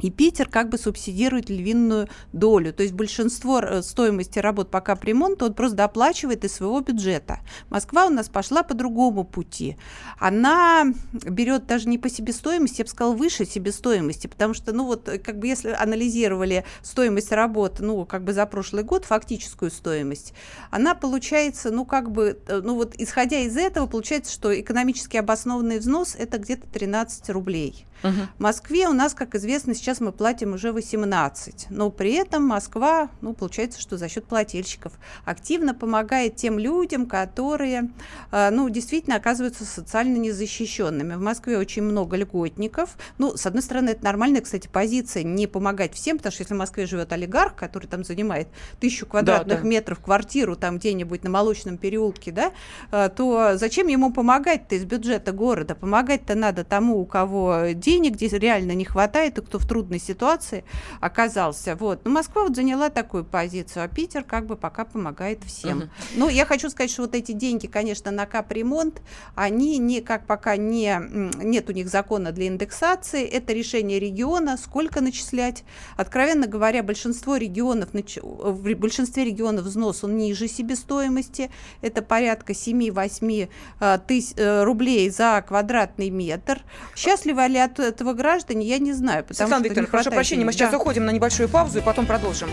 И 0.00 0.10
Питер 0.10 0.48
как 0.48 0.68
бы 0.68 0.78
субсидирует 0.78 1.50
львиную 1.50 2.08
долю. 2.32 2.72
То 2.72 2.82
есть 2.82 2.94
большинство 2.94 3.60
э, 3.60 3.82
стоимости 3.82 4.38
работ 4.38 4.70
по 4.70 4.80
капремонту 4.80 5.46
он 5.46 5.54
просто 5.54 5.76
доплачивает 5.76 6.44
из 6.44 6.52
своего 6.52 6.80
бюджета. 6.80 7.40
Москва 7.70 8.06
у 8.06 8.10
нас 8.10 8.28
пошла 8.28 8.62
по 8.62 8.74
другому 8.74 9.24
пути. 9.24 9.76
Она 10.18 10.84
берет 11.12 11.66
даже 11.66 11.88
не 11.88 11.98
по 11.98 12.08
себестоимости, 12.08 12.80
я 12.80 12.84
бы 12.84 12.90
сказала, 12.90 13.14
выше 13.14 13.44
себестоимости, 13.44 14.26
потому 14.26 14.54
что, 14.54 14.72
ну 14.72 14.84
вот, 14.84 15.08
как 15.24 15.38
бы 15.38 15.46
если 15.46 15.70
анализировали 15.70 16.64
стоимость 16.82 17.32
работы, 17.32 17.82
ну, 17.82 18.04
как 18.04 18.24
бы 18.24 18.32
за 18.32 18.46
прошлый 18.46 18.84
год, 18.84 19.04
фактическую 19.04 19.70
стоимость, 19.70 20.34
она 20.70 20.94
получается, 20.94 21.70
ну, 21.70 21.84
как 21.84 22.10
бы, 22.10 22.38
э, 22.46 22.60
ну 22.62 22.74
вот, 22.74 22.94
исходя 22.98 23.38
из 23.38 23.56
этого, 23.56 23.86
получается, 23.86 24.32
что 24.32 24.58
экономически 24.58 25.16
обоснованный 25.16 25.78
взнос– 25.78 26.14
это 26.18 26.38
где-то 26.38 26.66
13 26.68 27.30
рублей. 27.30 27.84
Угу. 28.02 28.12
В 28.38 28.40
Москве 28.40 28.88
у 28.88 28.92
нас, 28.92 29.14
как 29.14 29.34
известно, 29.34 29.74
сейчас 29.74 29.87
мы 30.00 30.12
платим 30.12 30.52
уже 30.52 30.72
18, 30.72 31.68
но 31.70 31.90
при 31.90 32.12
этом 32.12 32.44
Москва, 32.44 33.08
ну, 33.22 33.32
получается, 33.32 33.80
что 33.80 33.96
за 33.96 34.08
счет 34.08 34.26
плательщиков 34.26 34.92
активно 35.24 35.74
помогает 35.74 36.36
тем 36.36 36.58
людям, 36.58 37.06
которые, 37.06 37.90
э, 38.30 38.50
ну, 38.50 38.68
действительно 38.68 39.16
оказываются 39.16 39.64
социально 39.64 40.16
незащищенными. 40.16 41.14
В 41.14 41.20
Москве 41.20 41.56
очень 41.56 41.82
много 41.82 42.16
льготников. 42.16 42.96
Ну, 43.16 43.36
с 43.36 43.46
одной 43.46 43.62
стороны, 43.62 43.90
это 43.90 44.04
нормальная, 44.04 44.42
кстати, 44.42 44.68
позиция 44.70 45.22
не 45.22 45.46
помогать 45.46 45.94
всем, 45.94 46.18
потому 46.18 46.32
что 46.32 46.42
если 46.42 46.54
в 46.54 46.58
Москве 46.58 46.86
живет 46.86 47.12
олигарх, 47.12 47.54
который 47.54 47.86
там 47.86 48.04
занимает 48.04 48.48
тысячу 48.80 49.06
квадратных 49.06 49.58
да, 49.58 49.62
да. 49.62 49.68
метров 49.68 50.00
квартиру 50.00 50.54
там 50.54 50.78
где-нибудь 50.78 51.24
на 51.24 51.30
Молочном 51.30 51.78
переулке, 51.78 52.30
да, 52.30 52.52
э, 52.92 53.08
то 53.08 53.52
зачем 53.56 53.86
ему 53.86 54.12
помогать-то 54.12 54.74
из 54.74 54.84
бюджета 54.84 55.32
города? 55.32 55.74
Помогать-то 55.74 56.34
надо 56.34 56.64
тому, 56.64 57.00
у 57.00 57.06
кого 57.06 57.68
денег 57.74 58.16
здесь 58.16 58.32
реально 58.32 58.72
не 58.72 58.84
хватает, 58.84 59.38
и 59.38 59.40
кто 59.40 59.58
в 59.58 59.66
труд 59.66 59.77
трудной 59.78 60.00
ситуации 60.00 60.64
оказался. 61.00 61.76
Вот. 61.76 62.04
Но 62.04 62.10
Москва 62.10 62.42
вот 62.42 62.56
заняла 62.56 62.90
такую 62.90 63.24
позицию, 63.24 63.84
а 63.84 63.88
Питер 63.88 64.24
как 64.24 64.46
бы 64.46 64.56
пока 64.56 64.84
помогает 64.84 65.44
всем. 65.44 65.78
Угу. 65.78 65.88
Ну, 66.16 66.28
я 66.28 66.44
хочу 66.44 66.68
сказать, 66.68 66.90
что 66.90 67.02
вот 67.02 67.14
эти 67.14 67.30
деньги, 67.30 67.68
конечно, 67.68 68.10
на 68.10 68.26
капремонт, 68.26 69.00
они 69.36 69.78
не, 69.78 70.00
как 70.00 70.26
пока 70.26 70.56
не, 70.56 70.98
нет 71.44 71.70
у 71.70 71.72
них 71.72 71.88
закона 71.88 72.32
для 72.32 72.48
индексации, 72.48 73.24
это 73.24 73.52
решение 73.52 74.00
региона, 74.00 74.56
сколько 74.56 75.00
начислять. 75.00 75.62
Откровенно 75.96 76.48
говоря, 76.48 76.82
большинство 76.82 77.36
регионов, 77.36 77.90
в 77.92 78.74
большинстве 78.74 79.24
регионов 79.24 79.64
взнос 79.64 80.02
он 80.02 80.16
ниже 80.16 80.48
себестоимости, 80.48 81.50
это 81.82 82.02
порядка 82.02 82.52
7-8 82.52 83.48
э, 83.80 83.98
тысяч 84.08 84.34
э, 84.36 84.64
рублей 84.64 85.08
за 85.10 85.44
квадратный 85.46 86.10
метр. 86.10 86.62
Счастливы 86.96 87.46
ли 87.46 87.58
от 87.58 87.78
этого 87.78 88.12
граждане, 88.12 88.66
я 88.66 88.78
не 88.78 88.92
знаю. 88.92 89.24
Светлана 89.30 89.67
Викторовна, 89.68 89.90
прошу 89.90 90.10
прощения, 90.10 90.44
мы 90.44 90.52
сейчас 90.52 90.70
да. 90.70 90.78
уходим 90.78 91.04
на 91.04 91.10
небольшую 91.10 91.48
паузу 91.48 91.78
и 91.78 91.82
потом 91.82 92.06
продолжим. 92.06 92.48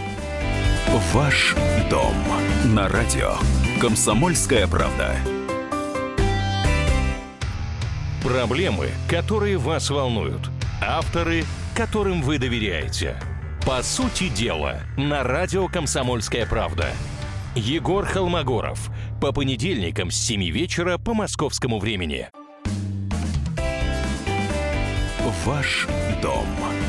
Ваш 1.14 1.56
дом 1.90 2.14
на 2.66 2.88
радио. 2.88 3.36
Комсомольская 3.82 4.68
правда. 4.68 5.16
Проблемы, 8.24 8.90
которые 9.10 9.58
вас 9.58 9.90
волнуют. 9.90 10.50
Авторы, 10.82 11.44
которым 11.76 12.22
вы 12.22 12.38
доверяете. 12.38 13.18
По 13.66 13.82
сути 13.84 14.30
дела, 14.30 14.82
на 14.98 15.24
радио 15.24 15.68
«Комсомольская 15.68 16.46
правда». 16.46 16.88
Егор 17.56 18.06
Холмогоров. 18.06 18.90
По 19.22 19.32
понедельникам 19.32 20.12
с 20.12 20.16
7 20.16 20.44
вечера 20.50 20.98
по 20.98 21.14
московскому 21.14 21.80
времени. 21.80 22.30
Ваш 25.46 25.88
дом 26.22 26.48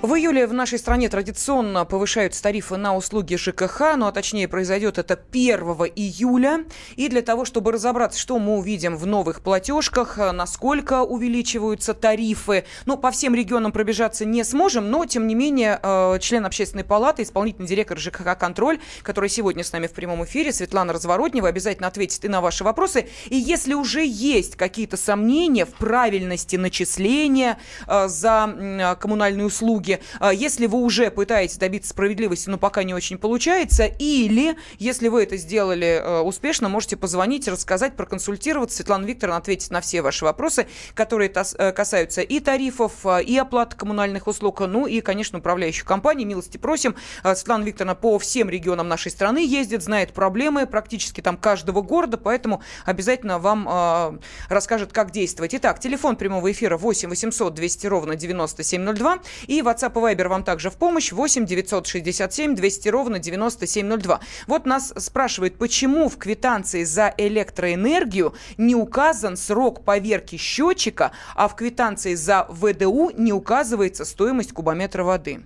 В 0.00 0.14
июле 0.14 0.46
в 0.46 0.52
нашей 0.52 0.78
стране 0.78 1.08
традиционно 1.08 1.84
повышаются 1.84 2.40
тарифы 2.40 2.76
на 2.76 2.94
услуги 2.94 3.34
ЖКХ, 3.34 3.96
ну 3.96 4.06
а 4.06 4.12
точнее 4.12 4.46
произойдет 4.46 4.96
это 4.96 5.18
1 5.32 5.58
июля. 5.96 6.66
И 6.94 7.08
для 7.08 7.20
того, 7.20 7.44
чтобы 7.44 7.72
разобраться, 7.72 8.20
что 8.20 8.38
мы 8.38 8.58
увидим 8.58 8.96
в 8.96 9.06
новых 9.06 9.40
платежках, 9.40 10.16
насколько 10.32 11.02
увеличиваются 11.02 11.94
тарифы, 11.94 12.64
ну 12.86 12.96
по 12.96 13.10
всем 13.10 13.34
регионам 13.34 13.72
пробежаться 13.72 14.24
не 14.24 14.44
сможем, 14.44 14.88
но 14.88 15.04
тем 15.04 15.26
не 15.26 15.34
менее 15.34 15.80
э, 15.82 16.18
член 16.20 16.46
общественной 16.46 16.84
палаты, 16.84 17.24
исполнительный 17.24 17.66
директор 17.66 17.98
ЖКХ 17.98 18.38
«Контроль», 18.38 18.78
который 19.02 19.28
сегодня 19.28 19.64
с 19.64 19.72
нами 19.72 19.88
в 19.88 19.92
прямом 19.94 20.24
эфире, 20.24 20.52
Светлана 20.52 20.92
Разворотнева, 20.92 21.48
обязательно 21.48 21.88
ответит 21.88 22.24
и 22.24 22.28
на 22.28 22.40
ваши 22.40 22.62
вопросы. 22.62 23.08
И 23.30 23.36
если 23.36 23.74
уже 23.74 24.06
есть 24.06 24.54
какие-то 24.54 24.96
сомнения 24.96 25.66
в 25.66 25.74
правильности 25.74 26.54
начисления 26.54 27.58
э, 27.88 28.06
за 28.06 28.96
коммунальные 29.00 29.44
услуги, 29.44 29.97
а, 30.20 30.32
если 30.32 30.66
вы 30.66 30.78
уже 30.78 31.10
пытаетесь 31.10 31.56
добиться 31.56 31.90
справедливости, 31.90 32.48
но 32.48 32.58
пока 32.58 32.82
не 32.82 32.94
очень 32.94 33.18
получается, 33.18 33.84
или 33.84 34.56
если 34.78 35.08
вы 35.08 35.22
это 35.22 35.36
сделали 35.36 36.00
э, 36.02 36.20
успешно, 36.20 36.68
можете 36.68 36.96
позвонить, 36.96 37.48
рассказать, 37.48 37.96
проконсультироваться. 37.96 38.76
Светлана 38.76 39.04
Викторовна 39.04 39.38
ответит 39.38 39.70
на 39.70 39.80
все 39.80 40.02
ваши 40.02 40.24
вопросы, 40.24 40.66
которые 40.94 41.30
э, 41.30 41.72
касаются 41.72 42.22
и 42.22 42.40
тарифов, 42.40 43.04
э, 43.04 43.22
и 43.22 43.36
оплаты 43.36 43.76
коммунальных 43.76 44.26
услуг, 44.26 44.60
ну 44.60 44.86
и, 44.86 45.00
конечно, 45.00 45.38
управляющих 45.38 45.84
компаний. 45.84 46.24
Милости 46.24 46.58
просим. 46.58 46.94
Светлана 47.22 47.64
Викторовна 47.64 47.94
по 47.94 48.18
всем 48.18 48.50
регионам 48.50 48.88
нашей 48.88 49.10
страны 49.10 49.46
ездит, 49.46 49.82
знает 49.82 50.12
проблемы 50.12 50.66
практически 50.66 51.20
там 51.20 51.36
каждого 51.36 51.80
города, 51.82 52.16
поэтому 52.18 52.62
обязательно 52.84 53.38
вам 53.38 54.20
расскажет, 54.48 54.92
как 54.92 55.10
действовать. 55.10 55.54
Итак, 55.54 55.80
телефон 55.80 56.16
прямого 56.16 56.50
эфира 56.50 56.76
8 56.76 57.08
800 57.08 57.54
200 57.54 57.86
ровно 57.86 58.16
9702 58.16 59.18
и 59.46 59.60
WhatsApp 59.60 59.77
WhatsApp 59.78 59.92
и 59.92 60.14
Viber 60.14 60.28
вам 60.28 60.44
также 60.44 60.70
в 60.70 60.76
помощь. 60.76 61.12
8 61.12 61.46
967 61.46 62.54
200 62.54 62.88
ровно 62.88 63.18
9702. 63.18 64.20
Вот 64.46 64.66
нас 64.66 64.92
спрашивают, 64.96 65.56
почему 65.56 66.08
в 66.08 66.18
квитанции 66.18 66.84
за 66.84 67.14
электроэнергию 67.16 68.34
не 68.56 68.74
указан 68.74 69.36
срок 69.36 69.84
поверки 69.84 70.36
счетчика, 70.36 71.12
а 71.34 71.48
в 71.48 71.56
квитанции 71.56 72.14
за 72.14 72.46
ВДУ 72.48 73.10
не 73.10 73.32
указывается 73.32 74.04
стоимость 74.04 74.52
кубометра 74.52 75.04
воды? 75.04 75.40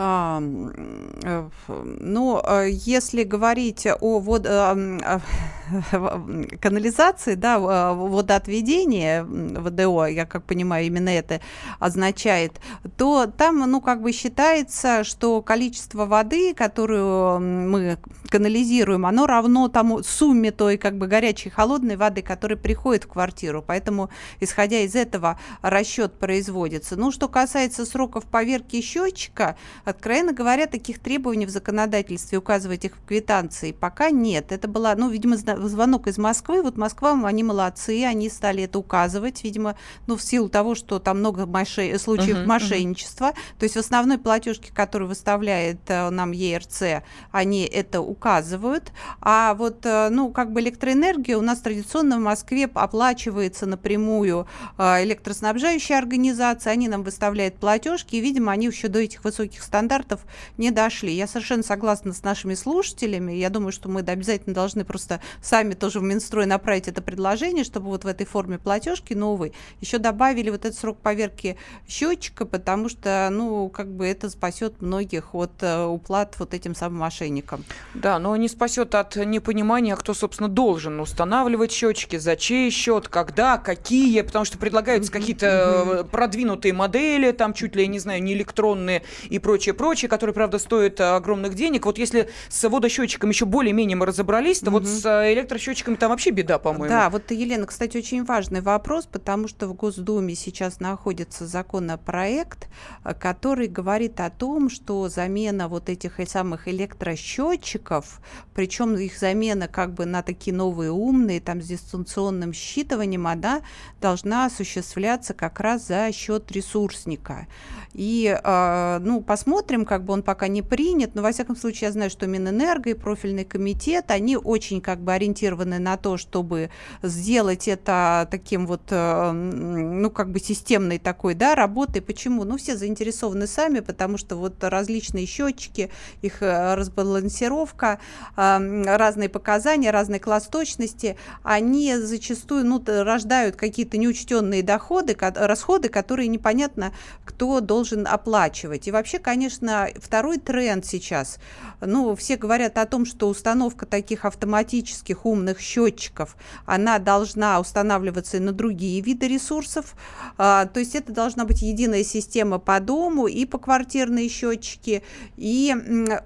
А, 0.00 0.40
э, 0.40 1.48
ну, 1.66 2.40
э, 2.40 2.68
если 2.70 3.24
говорить 3.24 3.86
о 4.00 4.20
вод... 4.20 4.46
Э, 4.46 5.20
канализации, 6.60 7.34
да, 7.34 7.58
водоотведения 7.58 9.24
ВДО, 9.24 10.06
я 10.06 10.26
как 10.26 10.44
понимаю, 10.44 10.86
именно 10.86 11.08
это 11.08 11.40
означает, 11.78 12.60
то 12.96 13.26
там, 13.26 13.58
ну, 13.70 13.80
как 13.80 14.02
бы 14.02 14.12
считается, 14.12 15.04
что 15.04 15.42
количество 15.42 16.06
воды, 16.06 16.54
которую 16.54 17.40
мы 17.40 17.98
канализируем, 18.28 19.06
оно 19.06 19.26
равно 19.26 19.68
тому 19.68 20.02
сумме 20.02 20.50
той, 20.50 20.76
как 20.76 20.96
бы, 20.96 21.06
горячей 21.06 21.50
холодной 21.50 21.96
воды, 21.96 22.22
которая 22.22 22.58
приходит 22.58 23.04
в 23.04 23.08
квартиру. 23.08 23.64
Поэтому, 23.66 24.10
исходя 24.40 24.80
из 24.80 24.94
этого, 24.94 25.38
расчет 25.62 26.18
производится. 26.18 26.96
Ну, 26.96 27.10
что 27.10 27.28
касается 27.28 27.84
сроков 27.84 28.24
поверки 28.24 28.80
счетчика, 28.80 29.56
Откровенно 29.88 30.34
говоря, 30.34 30.66
таких 30.66 30.98
требований 30.98 31.46
в 31.46 31.50
законодательстве 31.50 32.36
указывать 32.36 32.84
их 32.84 32.94
в 32.94 33.06
квитанции 33.06 33.72
пока 33.72 34.10
нет. 34.10 34.52
Это 34.52 34.68
была, 34.68 34.94
ну, 34.94 35.08
видимо, 35.08 35.38
звонок 35.38 36.08
из 36.08 36.18
Москвы. 36.18 36.60
Вот 36.60 36.76
Москва, 36.76 37.18
они 37.24 37.42
молодцы, 37.42 38.04
они 38.04 38.28
стали 38.28 38.64
это 38.64 38.78
указывать, 38.78 39.42
видимо, 39.44 39.78
ну, 40.06 40.16
в 40.16 40.22
силу 40.22 40.50
того, 40.50 40.74
что 40.74 40.98
там 40.98 41.20
много 41.20 41.46
мошен... 41.46 41.98
случаев 41.98 42.36
uh-huh, 42.36 42.44
мошенничества. 42.44 43.28
Uh-huh. 43.28 43.58
То 43.58 43.64
есть 43.64 43.76
в 43.76 43.78
основной 43.78 44.18
платежке, 44.18 44.70
которую 44.74 45.08
выставляет 45.08 45.78
э, 45.86 46.10
нам 46.10 46.32
ЕРЦ, 46.32 47.02
они 47.32 47.62
это 47.62 48.02
указывают. 48.02 48.92
А 49.22 49.54
вот, 49.54 49.86
э, 49.86 50.10
ну, 50.10 50.30
как 50.32 50.52
бы 50.52 50.60
электроэнергия 50.60 51.38
у 51.38 51.42
нас 51.42 51.60
традиционно 51.60 52.18
в 52.18 52.20
Москве 52.20 52.68
оплачивается 52.74 53.64
напрямую 53.64 54.46
э, 54.76 55.04
электроснабжающая 55.04 55.96
организация, 55.96 56.74
они 56.74 56.88
нам 56.88 57.04
выставляют 57.04 57.54
платежки, 57.54 58.16
и, 58.16 58.20
видимо, 58.20 58.52
они 58.52 58.66
еще 58.66 58.88
до 58.88 58.98
этих 58.98 59.24
высоких 59.24 59.62
стандартов 59.62 59.77
стандартов 59.78 60.20
не 60.56 60.72
дошли. 60.72 61.12
Я 61.12 61.28
совершенно 61.28 61.62
согласна 61.62 62.12
с 62.12 62.24
нашими 62.24 62.54
слушателями. 62.54 63.32
Я 63.32 63.48
думаю, 63.48 63.70
что 63.70 63.88
мы 63.88 64.00
обязательно 64.00 64.52
должны 64.52 64.84
просто 64.84 65.20
сами 65.40 65.74
тоже 65.74 66.00
в 66.00 66.02
Минстрой 66.02 66.46
направить 66.46 66.88
это 66.88 67.00
предложение, 67.00 67.62
чтобы 67.62 67.86
вот 67.86 68.02
в 68.02 68.08
этой 68.08 68.26
форме 68.26 68.58
платежки 68.58 69.14
новой 69.14 69.52
еще 69.80 69.98
добавили 69.98 70.50
вот 70.50 70.64
этот 70.64 70.76
срок 70.76 70.98
поверки 70.98 71.56
счетчика, 71.88 72.44
потому 72.44 72.88
что, 72.88 73.28
ну, 73.30 73.68
как 73.68 73.88
бы 73.88 74.04
это 74.04 74.30
спасет 74.30 74.82
многих 74.82 75.32
от 75.32 75.52
э, 75.60 75.84
уплат 75.84 76.34
вот 76.40 76.54
этим 76.54 76.74
самым 76.74 76.98
мошенникам. 76.98 77.64
Да, 77.94 78.18
но 78.18 78.34
не 78.34 78.48
спасет 78.48 78.96
от 78.96 79.14
непонимания, 79.14 79.94
кто, 79.94 80.12
собственно, 80.12 80.48
должен 80.48 80.98
устанавливать 80.98 81.70
счетчики, 81.70 82.16
за 82.16 82.34
чей 82.34 82.70
счет, 82.70 83.06
когда, 83.06 83.58
какие, 83.58 84.22
потому 84.22 84.44
что 84.44 84.58
предлагаются 84.58 85.12
какие-то 85.12 85.46
э, 85.46 86.04
продвинутые 86.04 86.72
модели, 86.72 87.30
там 87.30 87.54
чуть 87.54 87.76
ли, 87.76 87.82
я 87.82 87.88
не 87.88 88.00
знаю, 88.00 88.20
не 88.24 88.32
электронные 88.32 89.04
и 89.28 89.38
прочее 89.38 89.57
прочее, 89.58 89.74
прочее, 89.74 90.08
которые, 90.08 90.34
правда, 90.34 90.58
стоят 90.58 91.00
э, 91.00 91.04
огромных 91.16 91.54
денег. 91.54 91.84
Вот 91.86 91.98
если 91.98 92.28
с 92.48 92.68
водосчетчиком 92.68 93.30
еще 93.30 93.44
более-менее 93.44 93.96
мы 93.96 94.06
разобрались, 94.06 94.60
то 94.60 94.66
угу. 94.66 94.78
вот 94.78 94.86
с 94.86 95.04
э, 95.04 95.32
электросчетчиками 95.32 95.96
там 95.96 96.10
вообще 96.10 96.30
беда, 96.30 96.60
по-моему. 96.60 96.88
Да, 96.88 97.10
вот, 97.10 97.32
Елена, 97.32 97.66
кстати, 97.66 97.96
очень 97.96 98.24
важный 98.24 98.60
вопрос, 98.60 99.06
потому 99.06 99.48
что 99.48 99.66
в 99.66 99.74
Госдуме 99.74 100.36
сейчас 100.36 100.78
находится 100.78 101.44
законопроект, 101.44 102.68
э, 103.02 103.14
который 103.14 103.66
говорит 103.66 104.20
о 104.20 104.30
том, 104.30 104.70
что 104.70 105.08
замена 105.08 105.66
вот 105.66 105.88
этих 105.88 106.20
самых 106.28 106.68
электросчетчиков, 106.68 108.20
причем 108.54 108.94
их 108.94 109.18
замена 109.18 109.66
как 109.66 109.92
бы 109.92 110.06
на 110.06 110.22
такие 110.22 110.54
новые 110.54 110.92
умные, 110.92 111.40
там 111.40 111.60
с 111.60 111.66
дистанционным 111.66 112.52
считыванием, 112.52 113.26
она 113.26 113.62
должна 114.00 114.46
осуществляться 114.46 115.34
как 115.34 115.58
раз 115.58 115.88
за 115.88 116.12
счет 116.12 116.52
ресурсника. 116.52 117.48
И, 117.92 118.38
э, 118.40 118.98
ну, 119.00 119.20
посмотрим, 119.20 119.47
как 119.88 120.04
бы 120.04 120.12
он 120.12 120.22
пока 120.22 120.48
не 120.48 120.62
принят, 120.62 121.14
но, 121.14 121.22
во 121.22 121.32
всяком 121.32 121.56
случае, 121.56 121.88
я 121.88 121.92
знаю, 121.92 122.10
что 122.10 122.26
Минэнерго 122.26 122.90
и 122.90 122.94
профильный 122.94 123.44
комитет, 123.44 124.10
они 124.10 124.36
очень 124.36 124.80
как 124.80 125.00
бы 125.00 125.12
ориентированы 125.12 125.78
на 125.78 125.96
то, 125.96 126.16
чтобы 126.16 126.70
сделать 127.02 127.68
это 127.68 128.28
таким 128.30 128.66
вот, 128.66 128.82
э, 128.90 129.32
ну, 129.32 130.10
как 130.10 130.30
бы 130.30 130.38
системной 130.38 130.98
такой, 130.98 131.34
да, 131.34 131.54
работой. 131.54 132.02
Почему? 132.02 132.44
Ну, 132.44 132.56
все 132.58 132.76
заинтересованы 132.76 133.46
сами, 133.46 133.80
потому 133.80 134.18
что 134.18 134.36
вот 134.36 134.62
различные 134.62 135.26
счетчики, 135.26 135.90
их 136.22 136.42
э, 136.42 136.74
разбалансировка, 136.74 137.98
разные 138.36 139.28
показания, 139.28 139.90
разный 139.90 140.18
класс 140.18 140.46
точности, 140.46 141.16
они 141.42 141.96
зачастую, 141.96 142.66
ну, 142.66 142.82
рождают 142.86 143.56
какие-то 143.56 143.96
неучтенные 143.96 144.62
доходы, 144.62 145.16
расходы, 145.18 145.88
которые 145.88 146.28
непонятно, 146.28 146.92
кто 147.24 147.60
должен 147.60 148.06
оплачивать. 148.06 148.88
И 148.88 148.90
вообще, 148.90 149.18
конечно, 149.18 149.37
конечно, 149.38 149.86
второй 150.02 150.38
тренд 150.38 150.84
сейчас. 150.84 151.38
Ну, 151.80 152.16
все 152.16 152.36
говорят 152.36 152.76
о 152.76 152.86
том, 152.86 153.06
что 153.06 153.28
установка 153.28 153.86
таких 153.86 154.24
автоматических 154.24 155.24
умных 155.24 155.60
счетчиков, 155.60 156.36
она 156.66 156.98
должна 156.98 157.60
устанавливаться 157.60 158.38
и 158.38 158.40
на 158.40 158.50
другие 158.50 159.00
виды 159.00 159.28
ресурсов. 159.28 159.94
А, 160.38 160.66
то 160.66 160.80
есть 160.80 160.96
это 160.96 161.12
должна 161.12 161.44
быть 161.44 161.62
единая 161.62 162.02
система 162.02 162.58
по 162.58 162.80
дому 162.80 163.28
и 163.28 163.44
по 163.44 163.58
квартирные 163.58 164.28
счетчики, 164.28 165.04
и 165.36 165.72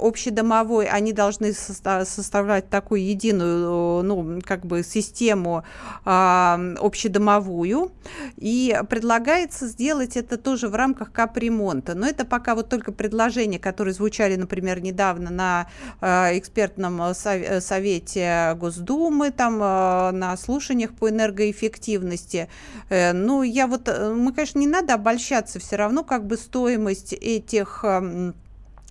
общедомовой. 0.01 0.87
Они 0.87 1.13
должны 1.13 1.53
составлять 1.53 2.71
такую 2.71 3.05
единую, 3.05 4.03
ну, 4.03 4.41
как 4.43 4.65
бы 4.65 4.83
систему 4.83 5.65
а, 6.07 6.59
общедомовую. 6.81 7.93
И 8.39 8.75
предлагается 8.89 9.67
сделать 9.67 10.17
это 10.17 10.39
тоже 10.39 10.69
в 10.69 10.75
рамках 10.75 11.13
капремонта. 11.13 11.95
Но 11.95 12.07
это 12.07 12.25
пока 12.25 12.55
вот 12.55 12.71
только 12.71 12.91
предложения, 13.03 13.59
которые 13.59 13.95
звучали, 13.95 14.37
например, 14.37 14.81
недавно 14.81 15.31
на 15.31 15.67
э, 16.01 16.39
экспертном 16.39 17.15
совете 17.15 18.55
Госдумы, 18.61 19.33
там 19.33 19.55
э, 19.57 20.11
на 20.13 20.37
слушаниях 20.37 20.95
по 20.95 21.09
энергоэффективности. 21.09 22.49
Э, 22.91 23.13
ну, 23.13 23.43
я 23.43 23.67
вот, 23.67 23.89
э, 23.89 24.15
мы, 24.15 24.33
конечно, 24.33 24.61
не 24.61 24.69
надо 24.69 24.95
обольщаться, 24.95 25.59
все 25.59 25.75
равно 25.77 26.05
как 26.05 26.27
бы 26.29 26.37
стоимость 26.37 27.13
этих 27.13 27.81
э, 27.83 28.33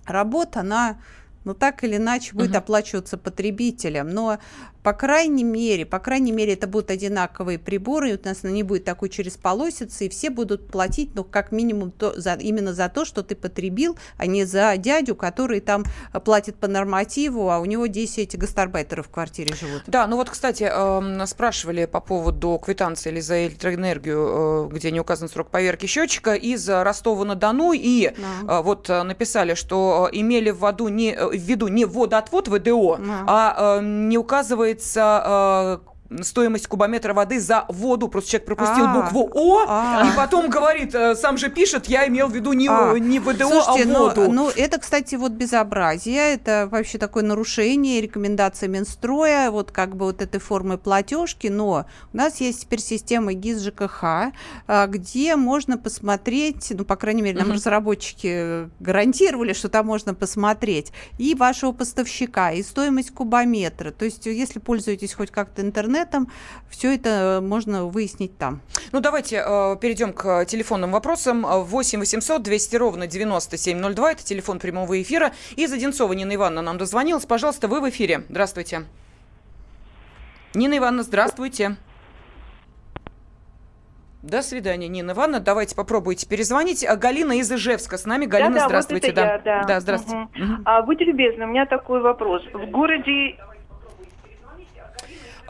работ, 0.04 0.58
она 0.58 0.98
ну, 1.44 1.54
так 1.54 1.82
или 1.84 1.96
иначе 1.96 2.34
будет 2.34 2.52
uh-huh. 2.52 2.58
оплачиваться 2.58 3.18
потребителям. 3.18 4.10
Но 4.10 4.38
по 4.82 4.92
крайней 4.92 5.44
мере, 5.44 5.86
по 5.86 5.98
крайней 5.98 6.32
мере, 6.32 6.54
это 6.54 6.66
будут 6.66 6.90
одинаковые 6.90 7.58
приборы, 7.58 8.10
и 8.10 8.14
у 8.14 8.18
нас 8.24 8.42
не 8.42 8.62
будет 8.62 8.84
такой 8.84 9.08
через 9.08 9.36
полосицы, 9.36 10.06
и 10.06 10.08
все 10.08 10.30
будут 10.30 10.68
платить, 10.68 11.10
ну, 11.14 11.24
как 11.24 11.52
минимум, 11.52 11.92
то, 11.92 12.18
за, 12.18 12.34
именно 12.34 12.74
за 12.74 12.88
то, 12.88 13.04
что 13.04 13.22
ты 13.22 13.36
потребил, 13.36 13.96
а 14.16 14.26
не 14.26 14.44
за 14.44 14.76
дядю, 14.76 15.14
который 15.14 15.60
там 15.60 15.84
платит 16.24 16.56
по 16.56 16.66
нормативу, 16.66 17.50
а 17.50 17.60
у 17.60 17.64
него 17.64 17.86
10 17.86 18.36
гастарбайтеров 18.36 19.06
в 19.06 19.10
квартире 19.10 19.54
живут. 19.54 19.82
Да, 19.86 20.06
ну 20.06 20.16
вот, 20.16 20.30
кстати, 20.30 20.68
э, 20.68 21.26
спрашивали 21.26 21.84
по 21.84 22.00
поводу 22.00 22.60
квитанции 22.62 23.10
или 23.10 23.20
за 23.20 23.46
электроэнергию, 23.46 24.68
э, 24.70 24.74
где 24.74 24.90
не 24.90 25.00
указан 25.00 25.28
срок 25.28 25.50
поверки 25.50 25.86
счетчика, 25.86 26.34
из 26.34 26.68
Ростова-на-Дону, 26.68 27.72
и 27.72 28.12
да. 28.16 28.58
э, 28.58 28.62
вот 28.62 28.90
э, 28.90 29.02
написали, 29.04 29.54
что 29.54 30.08
э, 30.12 30.16
имели 30.16 30.50
в 30.50 30.66
виду 30.66 30.88
не, 30.88 31.12
э, 31.12 31.28
в 31.28 31.34
виду 31.34 31.68
не 31.68 31.84
водоотвод 31.84 32.48
ВДО, 32.48 32.96
да. 32.96 33.24
а 33.26 33.78
э, 33.78 33.84
не 33.84 34.18
указывает 34.18 34.71
оказывается, 34.72 35.22
э, 35.86 35.91
стоимость 36.22 36.66
кубометра 36.66 37.14
воды 37.14 37.40
за 37.40 37.64
воду. 37.68 38.08
Просто 38.08 38.30
человек 38.30 38.46
пропустил 38.46 38.84
а, 38.84 38.94
букву 38.94 39.30
О, 39.34 39.64
а. 39.66 40.08
и 40.08 40.16
потом 40.16 40.50
говорит, 40.50 40.94
э, 40.94 41.14
сам 41.14 41.38
же 41.38 41.48
пишет, 41.48 41.86
я 41.86 42.06
имел 42.08 42.28
в 42.28 42.34
виду 42.34 42.52
не, 42.52 42.68
а. 42.68 42.94
не 42.98 43.18
ВДО, 43.18 43.46
а 43.46 43.62
Слушайте, 43.62 43.94
а 43.94 43.98
воду. 43.98 44.22
Ну, 44.22 44.42
ну, 44.42 44.50
это, 44.54 44.78
кстати, 44.78 45.14
вот 45.14 45.32
безобразие, 45.32 46.34
это 46.34 46.68
вообще 46.70 46.98
такое 46.98 47.22
нарушение 47.22 48.00
рекомендации 48.00 48.66
Минстроя, 48.66 49.50
вот 49.50 49.70
как 49.70 49.96
бы 49.96 50.06
вот 50.06 50.20
этой 50.20 50.40
формы 50.40 50.78
платежки, 50.78 51.46
но 51.46 51.86
у 52.12 52.16
нас 52.16 52.40
есть 52.40 52.62
теперь 52.62 52.80
система 52.80 53.32
ГИС 53.32 53.62
ЖКХ, 53.62 54.02
а, 54.02 54.86
где 54.88 55.36
можно 55.36 55.78
посмотреть, 55.78 56.72
ну, 56.76 56.84
по 56.84 56.96
крайней 56.96 57.22
мере, 57.22 57.38
нам 57.38 57.48
угу. 57.48 57.54
разработчики 57.54 58.68
гарантировали, 58.80 59.52
что 59.52 59.68
там 59.68 59.86
можно 59.86 60.14
посмотреть, 60.14 60.92
и 61.18 61.34
вашего 61.34 61.72
поставщика, 61.72 62.52
и 62.52 62.62
стоимость 62.62 63.12
кубометра. 63.12 63.92
То 63.92 64.04
есть, 64.04 64.26
если 64.26 64.58
пользуетесь 64.58 65.14
хоть 65.14 65.30
как-то 65.30 65.62
интернетом, 65.62 66.01
интернетом. 66.02 66.28
Все 66.68 66.94
это 66.94 67.40
можно 67.42 67.86
выяснить 67.86 68.36
там. 68.38 68.60
Ну, 68.92 69.00
давайте 69.00 69.42
э, 69.44 69.76
перейдем 69.80 70.12
к 70.12 70.44
телефонным 70.46 70.92
вопросам. 70.92 71.44
8 71.44 72.00
800 72.00 72.42
200 72.42 72.76
ровно 72.76 73.06
9702. 73.06 74.12
Это 74.12 74.24
телефон 74.24 74.58
прямого 74.58 75.00
эфира. 75.00 75.32
Из 75.56 75.72
Одинцова 75.72 76.12
Нина 76.12 76.34
Ивановна 76.34 76.62
нам 76.62 76.78
дозвонилась. 76.78 77.26
Пожалуйста, 77.26 77.68
вы 77.68 77.80
в 77.80 77.88
эфире. 77.88 78.24
Здравствуйте. 78.28 78.84
Нина 80.54 80.78
Ивановна, 80.78 81.02
здравствуйте. 81.02 81.76
До 84.22 84.42
свидания, 84.42 84.86
Нина 84.86 85.12
Ивановна. 85.12 85.40
Давайте 85.40 85.74
попробуйте 85.74 86.28
перезвонить. 86.28 86.84
А 86.84 86.94
Галина 86.96 87.38
из 87.38 87.50
Ижевска 87.50 87.98
с 87.98 88.06
нами. 88.06 88.26
Галина, 88.26 88.54
да, 88.54 88.66
здравствуйте. 88.66 89.08
Вот 89.08 89.16
да. 89.16 89.32
Я, 89.32 89.38
да. 89.38 89.64
да, 89.64 89.80
здравствуйте. 89.80 90.28
Угу. 90.36 90.44
Угу. 90.44 90.62
А, 90.64 90.82
будьте 90.82 91.04
любезны, 91.04 91.44
у 91.44 91.48
меня 91.48 91.66
такой 91.66 92.00
вопрос. 92.00 92.42
В 92.52 92.70
городе 92.70 93.36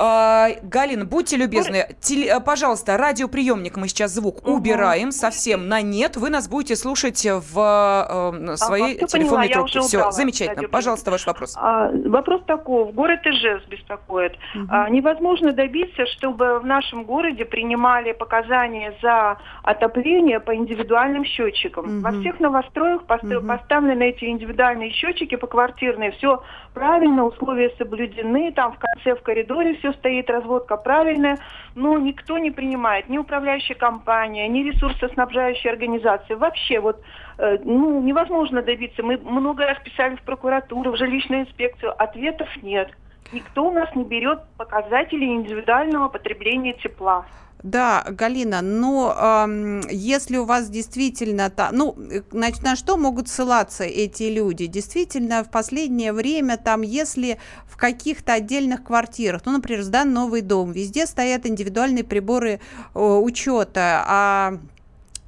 Галина, 0.03 1.05
будьте 1.05 1.37
любезны, 1.37 1.87
теле, 2.01 2.41
пожалуйста, 2.41 2.97
радиоприемник 2.97 3.77
мы 3.77 3.89
сейчас 3.89 4.13
звук 4.13 4.43
угу. 4.43 4.57
убираем 4.57 5.13
совсем 5.13 5.69
на 5.69 5.81
нет. 5.81 6.17
Вы 6.17 6.31
нас 6.31 6.49
будете 6.49 6.77
слушать 6.77 7.25
в 7.25 8.33
э, 8.33 8.57
своей 8.57 8.97
ага, 8.97 9.07
телефонной 9.07 9.49
поняла, 9.49 9.69
трубке. 9.69 9.81
Все, 9.81 10.11
замечательно. 10.11 10.69
Пожалуйста, 10.69 11.11
ваш 11.11 11.27
вопрос. 11.27 11.57
А, 11.57 11.91
вопрос 12.07 12.43
такой. 12.47 12.93
Город 12.93 13.21
Ижевск 13.25 13.69
беспокоит. 13.69 14.33
Угу. 14.55 14.67
А, 14.71 14.89
невозможно 14.91 15.53
добиться, 15.53 16.07
чтобы 16.07 16.59
в 16.59 16.67
нашем 16.67 17.05
городе 17.05 17.45
принимали 17.45 18.13
показания 18.13 18.97
за 19.03 19.39
отопление 19.63 20.41
по 20.41 20.55
индивидуальным 20.55 21.25
счетчикам. 21.25 21.99
Угу. 21.99 22.01
Во 22.01 22.21
всех 22.21 22.41
новостроях 22.41 23.05
пост- 23.05 23.25
угу. 23.25 23.47
поставлены 23.47 24.03
эти 24.03 24.25
индивидуальные 24.25 24.91
счетчики 24.91 25.37
по 25.37 25.47
квартирные. 25.47 26.13
Все 26.13 26.43
правильно, 26.75 27.25
условия 27.25 27.73
соблюдены. 27.79 28.53
Там 28.53 28.73
в 28.73 28.79
конце 28.79 29.15
в 29.15 29.23
коридоре 29.23 29.77
все 29.77 29.92
стоит, 29.95 30.31
разводка 30.31 30.77
правильная, 30.77 31.39
но 31.75 31.99
никто 31.99 32.39
не 32.39 32.51
принимает, 32.51 33.09
ни 33.09 33.19
управляющая 33.19 33.77
компания, 33.77 34.49
ни 34.49 34.63
ресурсоснабжающая 34.63 35.73
организация. 35.73 36.37
Вообще 36.37 36.81
вот 36.81 37.01
э, 37.39 37.59
ну, 37.65 38.01
невозможно 38.03 38.63
добиться. 38.63 39.03
Мы 39.03 39.19
много 39.19 39.67
раз 39.67 39.79
писали 39.85 40.17
в 40.17 40.23
прокуратуру, 40.23 40.93
в 40.93 40.97
жилищную 40.97 41.43
инспекцию, 41.43 41.95
ответов 42.01 42.49
нет. 42.63 42.91
Никто 43.33 43.69
у 43.69 43.71
нас 43.71 43.89
не 43.95 44.05
берет 44.05 44.41
показатели 44.57 45.25
индивидуального 45.25 46.09
потребления 46.09 46.75
тепла. 46.75 47.25
Да, 47.63 48.05
Галина, 48.09 48.61
но 48.61 49.15
э, 49.17 49.83
если 49.91 50.37
у 50.37 50.45
вас 50.45 50.69
действительно, 50.69 51.49
та, 51.49 51.71
ну, 51.71 51.97
значит, 52.33 52.65
на 52.65 52.75
что 52.75 52.97
могут 52.97 53.29
ссылаться 53.29 53.85
эти 53.85 54.25
люди? 54.25 54.67
Действительно, 54.67 55.45
в 55.45 55.51
последнее 55.51 56.13
время 56.13 56.57
там, 56.57 56.83
если 56.83 57.39
в 57.69 57.77
каких-то 57.77 58.33
отдельных 58.33 58.83
квартирах, 58.83 59.43
ну, 59.45 59.53
например, 59.53 59.83
сдан 59.83 60.13
новый 60.13 60.41
дом, 60.41 60.73
везде 60.73 61.07
стоят 61.07 61.47
индивидуальные 61.47 62.03
приборы 62.03 62.59
э, 62.95 62.99
учета, 62.99 64.05
а 64.09 64.55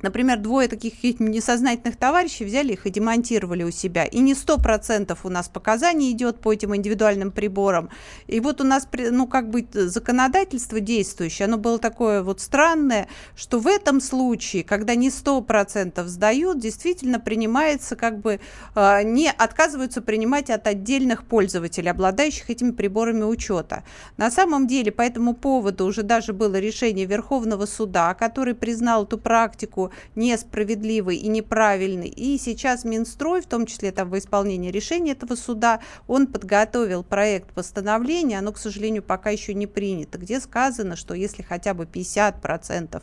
Например, 0.05 0.39
двое 0.39 0.69
таких 0.69 1.19
несознательных 1.19 1.97
товарищей 1.97 2.45
взяли 2.45 2.75
их 2.75 2.85
и 2.87 2.91
демонтировали 2.91 3.63
у 3.63 3.71
себя. 3.71 4.05
И 4.05 4.19
не 4.19 4.35
сто 4.35 4.59
процентов 4.59 5.25
у 5.25 5.31
нас 5.31 5.49
показаний 5.49 6.11
идет 6.11 6.41
по 6.41 6.53
этим 6.53 6.77
индивидуальным 6.77 7.33
приборам. 7.33 7.89
И 8.27 8.39
вот 8.39 8.61
у 8.61 8.65
нас, 8.65 8.87
ну, 8.93 9.27
как 9.27 9.49
бы 9.49 9.67
законодательство 9.73 10.79
действующее, 10.79 11.47
оно 11.47 11.57
было 11.57 11.79
такое 11.79 12.23
вот 12.23 12.43
странное, 12.43 13.09
что 13.35 13.59
в 13.59 13.67
этом 13.67 14.03
случае, 14.03 14.63
когда 14.63 14.95
не 14.95 15.09
сто 15.09 15.41
процентов 15.41 16.09
сдают, 16.09 16.59
действительно 16.59 17.19
принимается 17.19 17.97
как 17.97 18.19
бы, 18.21 18.41
э, 18.75 19.03
не 19.05 19.31
отказываются 19.31 20.03
принимать 20.03 20.51
от 20.51 20.67
отдельных 20.67 21.25
пользователей, 21.25 21.91
обладающих 21.91 22.51
этими 22.51 22.73
приборами 22.73 23.23
учета. 23.23 23.85
На 24.19 24.31
самом 24.31 24.67
деле, 24.67 24.93
по 24.93 25.01
этому 25.01 25.33
поводу 25.33 25.87
уже 25.87 26.03
даже 26.03 26.35
было 26.35 26.57
решение 26.57 27.07
Верховного 27.07 27.65
суда, 27.65 28.13
который 28.13 28.55
признал 28.55 29.05
эту 29.05 29.17
практику 29.17 29.93
несправедливый 30.15 31.17
и 31.17 31.29
неправильный. 31.29 32.09
И 32.09 32.39
сейчас 32.39 32.85
Минстрой, 32.85 33.41
в 33.41 33.47
том 33.47 33.67
числе 33.67 33.93
там 33.93 34.11
во 34.11 34.19
исполнении 34.19 34.71
решения 34.71 35.13
этого 35.13 35.35
суда, 35.37 35.81
он 36.07 36.27
подготовил 36.27 37.03
проект 37.03 37.53
постановления, 37.53 38.39
оно, 38.39 38.53
к 38.53 38.59
сожалению, 38.59 39.03
пока 39.03 39.31
еще 39.31 39.55
не 39.55 39.67
принято, 39.67 40.19
где 40.19 40.41
сказано, 40.41 40.97
что 40.97 41.15
если 41.15 41.43
хотя 41.43 41.75
бы 41.75 41.85
50% 41.85 43.03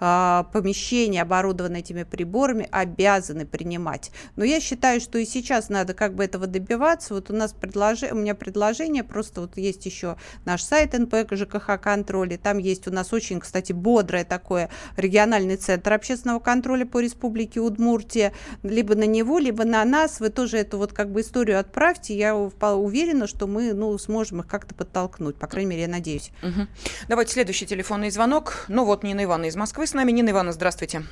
а, 0.00 0.44
помещений 0.52 1.20
оборудованы 1.20 1.78
этими 1.78 2.04
приборами, 2.04 2.68
обязаны 2.70 3.46
принимать. 3.46 4.10
Но 4.36 4.44
я 4.44 4.60
считаю, 4.60 5.00
что 5.00 5.18
и 5.18 5.24
сейчас 5.24 5.68
надо 5.68 5.94
как 5.94 6.14
бы 6.14 6.24
этого 6.24 6.46
добиваться. 6.46 7.14
Вот 7.14 7.30
у 7.30 7.34
нас 7.34 7.52
предложение, 7.52 8.14
у 8.14 8.18
меня 8.18 8.34
предложение, 8.34 9.04
просто 9.04 9.40
вот 9.40 9.56
есть 9.56 9.86
еще 9.86 10.16
наш 10.44 10.62
сайт 10.62 10.92
НПК 10.92 11.34
ЖКХ 11.34 11.80
контроля, 11.80 12.38
там 12.38 12.58
есть 12.58 12.86
у 12.86 12.90
нас 12.90 13.12
очень, 13.12 13.40
кстати, 13.40 13.72
бодрое 13.72 14.24
такое 14.24 14.70
региональный 14.96 15.56
центр 15.56 15.92
общественного 15.92 16.27
государственного 16.28 16.38
контроля 16.38 16.86
по 16.86 17.00
республике 17.00 17.60
Удмуртия, 17.60 18.32
либо 18.62 18.94
на 18.94 19.06
него, 19.06 19.38
либо 19.38 19.64
на 19.64 19.84
нас. 19.84 20.20
Вы 20.20 20.30
тоже 20.30 20.58
эту 20.58 20.78
вот 20.78 20.92
как 20.92 21.10
бы 21.10 21.20
историю 21.20 21.58
отправьте. 21.58 22.14
Я 22.14 22.34
уверена, 22.36 23.26
что 23.26 23.46
мы 23.46 23.72
ну, 23.72 23.96
сможем 23.98 24.40
их 24.40 24.46
как-то 24.46 24.74
подтолкнуть. 24.74 25.36
По 25.36 25.46
крайней 25.46 25.70
мере, 25.70 25.82
я 25.82 25.88
надеюсь. 25.88 26.30
Угу. 26.42 26.66
Давайте 27.08 27.32
следующий 27.32 27.66
телефонный 27.66 28.10
звонок. 28.10 28.66
Ну 28.68 28.84
вот 28.84 29.04
Нина 29.04 29.24
Ивановна 29.24 29.48
из 29.48 29.56
Москвы 29.56 29.86
с 29.86 29.94
нами. 29.94 30.12
Нина 30.12 30.30
Ивановна, 30.30 30.52
здравствуйте. 30.52 31.02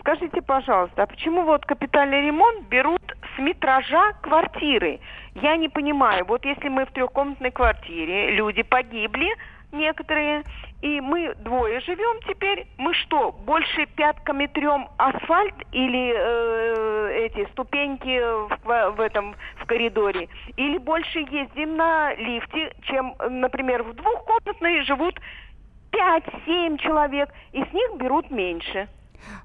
Скажите, 0.00 0.40
пожалуйста, 0.40 1.02
а 1.02 1.06
почему 1.06 1.42
вот 1.42 1.66
капитальный 1.66 2.22
ремонт 2.26 2.66
берут 2.68 3.02
с 3.36 3.38
метража 3.38 4.12
квартиры? 4.22 5.00
Я 5.34 5.56
не 5.56 5.68
понимаю. 5.68 6.24
Вот 6.24 6.44
если 6.44 6.68
мы 6.68 6.86
в 6.86 6.92
трехкомнатной 6.92 7.50
квартире, 7.50 8.30
люди 8.30 8.62
погибли, 8.62 9.28
некоторые, 9.72 10.44
и 10.82 11.00
мы 11.00 11.34
двое 11.36 11.80
живем 11.80 12.20
теперь. 12.26 12.66
Мы 12.78 12.94
что, 12.94 13.32
больше 13.32 13.86
пятками 13.86 14.46
трем 14.46 14.88
асфальт 14.96 15.54
или 15.72 16.12
э, 16.14 17.26
эти 17.26 17.48
ступеньки 17.50 18.20
в, 18.48 18.90
в 18.96 19.00
этом 19.00 19.34
в 19.56 19.66
коридоре? 19.66 20.28
Или 20.56 20.78
больше 20.78 21.20
ездим 21.20 21.76
на 21.76 22.14
лифте, 22.14 22.74
чем, 22.82 23.14
например, 23.28 23.82
в 23.82 23.94
двухкомнатной 23.94 24.82
живут 24.84 25.20
5-7 25.92 26.78
человек, 26.78 27.30
и 27.52 27.62
с 27.62 27.72
них 27.72 27.96
берут 27.96 28.30
меньше? 28.30 28.88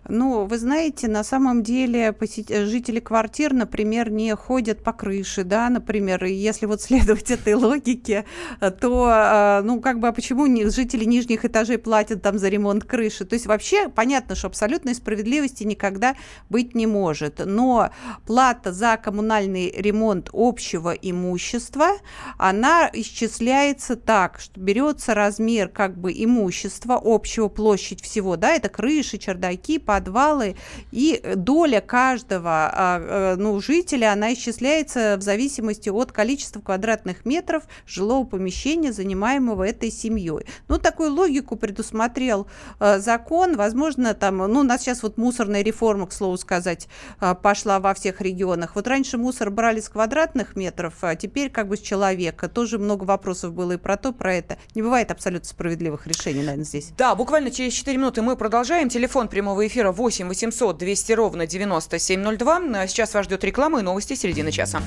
Ну, 0.09 0.45
вы 0.45 0.57
знаете, 0.57 1.07
на 1.07 1.23
самом 1.23 1.63
деле 1.63 2.11
посет... 2.11 2.49
жители 2.49 2.99
квартир, 2.99 3.53
например, 3.53 4.11
не 4.11 4.35
ходят 4.35 4.83
по 4.83 4.91
крыше, 4.91 5.43
да, 5.43 5.69
например, 5.69 6.25
и 6.25 6.33
если 6.33 6.65
вот 6.65 6.81
следовать 6.83 7.31
этой 7.31 7.53
логике, 7.53 8.25
то, 8.59 9.07
а, 9.09 9.61
ну, 9.63 9.79
как 9.79 9.99
бы, 9.99 10.09
а 10.09 10.11
почему 10.11 10.45
жители 10.69 11.05
нижних 11.05 11.45
этажей 11.45 11.77
платят 11.77 12.21
там 12.21 12.37
за 12.37 12.49
ремонт 12.49 12.83
крыши? 12.83 13.23
То 13.23 13.35
есть 13.35 13.45
вообще 13.45 13.87
понятно, 13.87 14.35
что 14.35 14.47
абсолютной 14.47 14.93
справедливости 14.93 15.63
никогда 15.63 16.15
быть 16.49 16.75
не 16.75 16.85
может, 16.85 17.41
но 17.45 17.89
плата 18.27 18.73
за 18.73 18.97
коммунальный 18.97 19.71
ремонт 19.71 20.29
общего 20.33 20.91
имущества, 20.91 21.91
она 22.37 22.89
исчисляется 22.91 23.95
так, 23.95 24.39
что 24.39 24.59
берется 24.59 25.13
размер 25.13 25.69
как 25.69 25.97
бы 25.97 26.11
имущества, 26.11 26.99
общего 27.01 27.47
площадь 27.47 28.01
всего, 28.01 28.35
да, 28.35 28.53
это 28.53 28.67
крыши, 28.67 29.17
чердаки, 29.17 29.62
подвалы, 29.79 30.55
и 30.91 31.21
доля 31.35 31.81
каждого 31.81 32.71
а, 32.73 32.99
э, 32.99 33.35
ну, 33.37 33.59
жителя, 33.59 34.13
она 34.13 34.33
исчисляется 34.33 35.17
в 35.17 35.21
зависимости 35.21 35.89
от 35.89 36.11
количества 36.11 36.61
квадратных 36.61 37.25
метров 37.25 37.63
жилого 37.85 38.25
помещения, 38.25 38.91
занимаемого 38.91 39.63
этой 39.63 39.91
семьей. 39.91 40.45
Ну, 40.67 40.77
такую 40.77 41.13
логику 41.13 41.55
предусмотрел 41.55 42.47
э, 42.79 42.99
закон, 42.99 43.55
возможно, 43.55 44.13
там, 44.13 44.37
ну, 44.37 44.59
у 44.59 44.63
нас 44.63 44.81
сейчас 44.81 45.03
вот 45.03 45.17
мусорная 45.17 45.63
реформа, 45.63 46.07
к 46.07 46.13
слову 46.13 46.37
сказать, 46.37 46.87
э, 47.21 47.35
пошла 47.35 47.79
во 47.79 47.93
всех 47.93 48.21
регионах. 48.21 48.75
Вот 48.75 48.87
раньше 48.87 49.17
мусор 49.17 49.49
брали 49.49 49.79
с 49.79 49.89
квадратных 49.89 50.55
метров, 50.55 50.95
а 51.01 51.15
теперь 51.15 51.49
как 51.49 51.67
бы 51.67 51.77
с 51.77 51.81
человека. 51.81 52.49
Тоже 52.49 52.77
много 52.77 53.03
вопросов 53.03 53.53
было 53.53 53.73
и 53.73 53.77
про 53.77 53.97
то, 53.97 54.11
про 54.11 54.33
это. 54.33 54.57
Не 54.75 54.81
бывает 54.81 55.11
абсолютно 55.11 55.47
справедливых 55.47 56.07
решений, 56.07 56.41
наверное, 56.41 56.65
здесь. 56.65 56.91
Да, 56.97 57.15
буквально 57.15 57.51
через 57.51 57.73
4 57.73 57.97
минуты 57.97 58.21
мы 58.21 58.35
продолжаем. 58.35 58.89
Телефон 58.89 59.27
прямого 59.27 59.52
эфира 59.61 59.83
эфира 59.83 59.91
8 59.91 60.27
800 60.27 60.77
200 60.77 61.11
ровно 61.13 61.47
9702. 61.47 62.61
А 62.75 62.87
сейчас 62.87 63.13
вас 63.13 63.25
ждет 63.25 63.43
реклама 63.43 63.79
и 63.79 63.83
новости 63.83 64.13
середины 64.13 64.51
часа. 64.51 64.81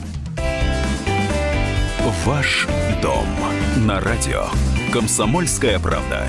Ваш 2.25 2.67
дом 3.03 3.27
на 3.79 4.01
радио. 4.01 4.47
Комсомольская 4.93 5.79
правда. 5.79 6.29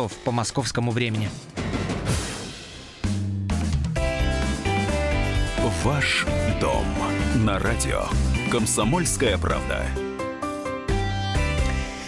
по 0.23 0.31
московскому 0.31 0.91
времени. 0.91 1.29
Ваш 5.83 6.25
дом 6.59 6.85
на 7.37 7.57
радио. 7.57 8.03
Комсомольская 8.51 9.37
правда. 9.37 9.85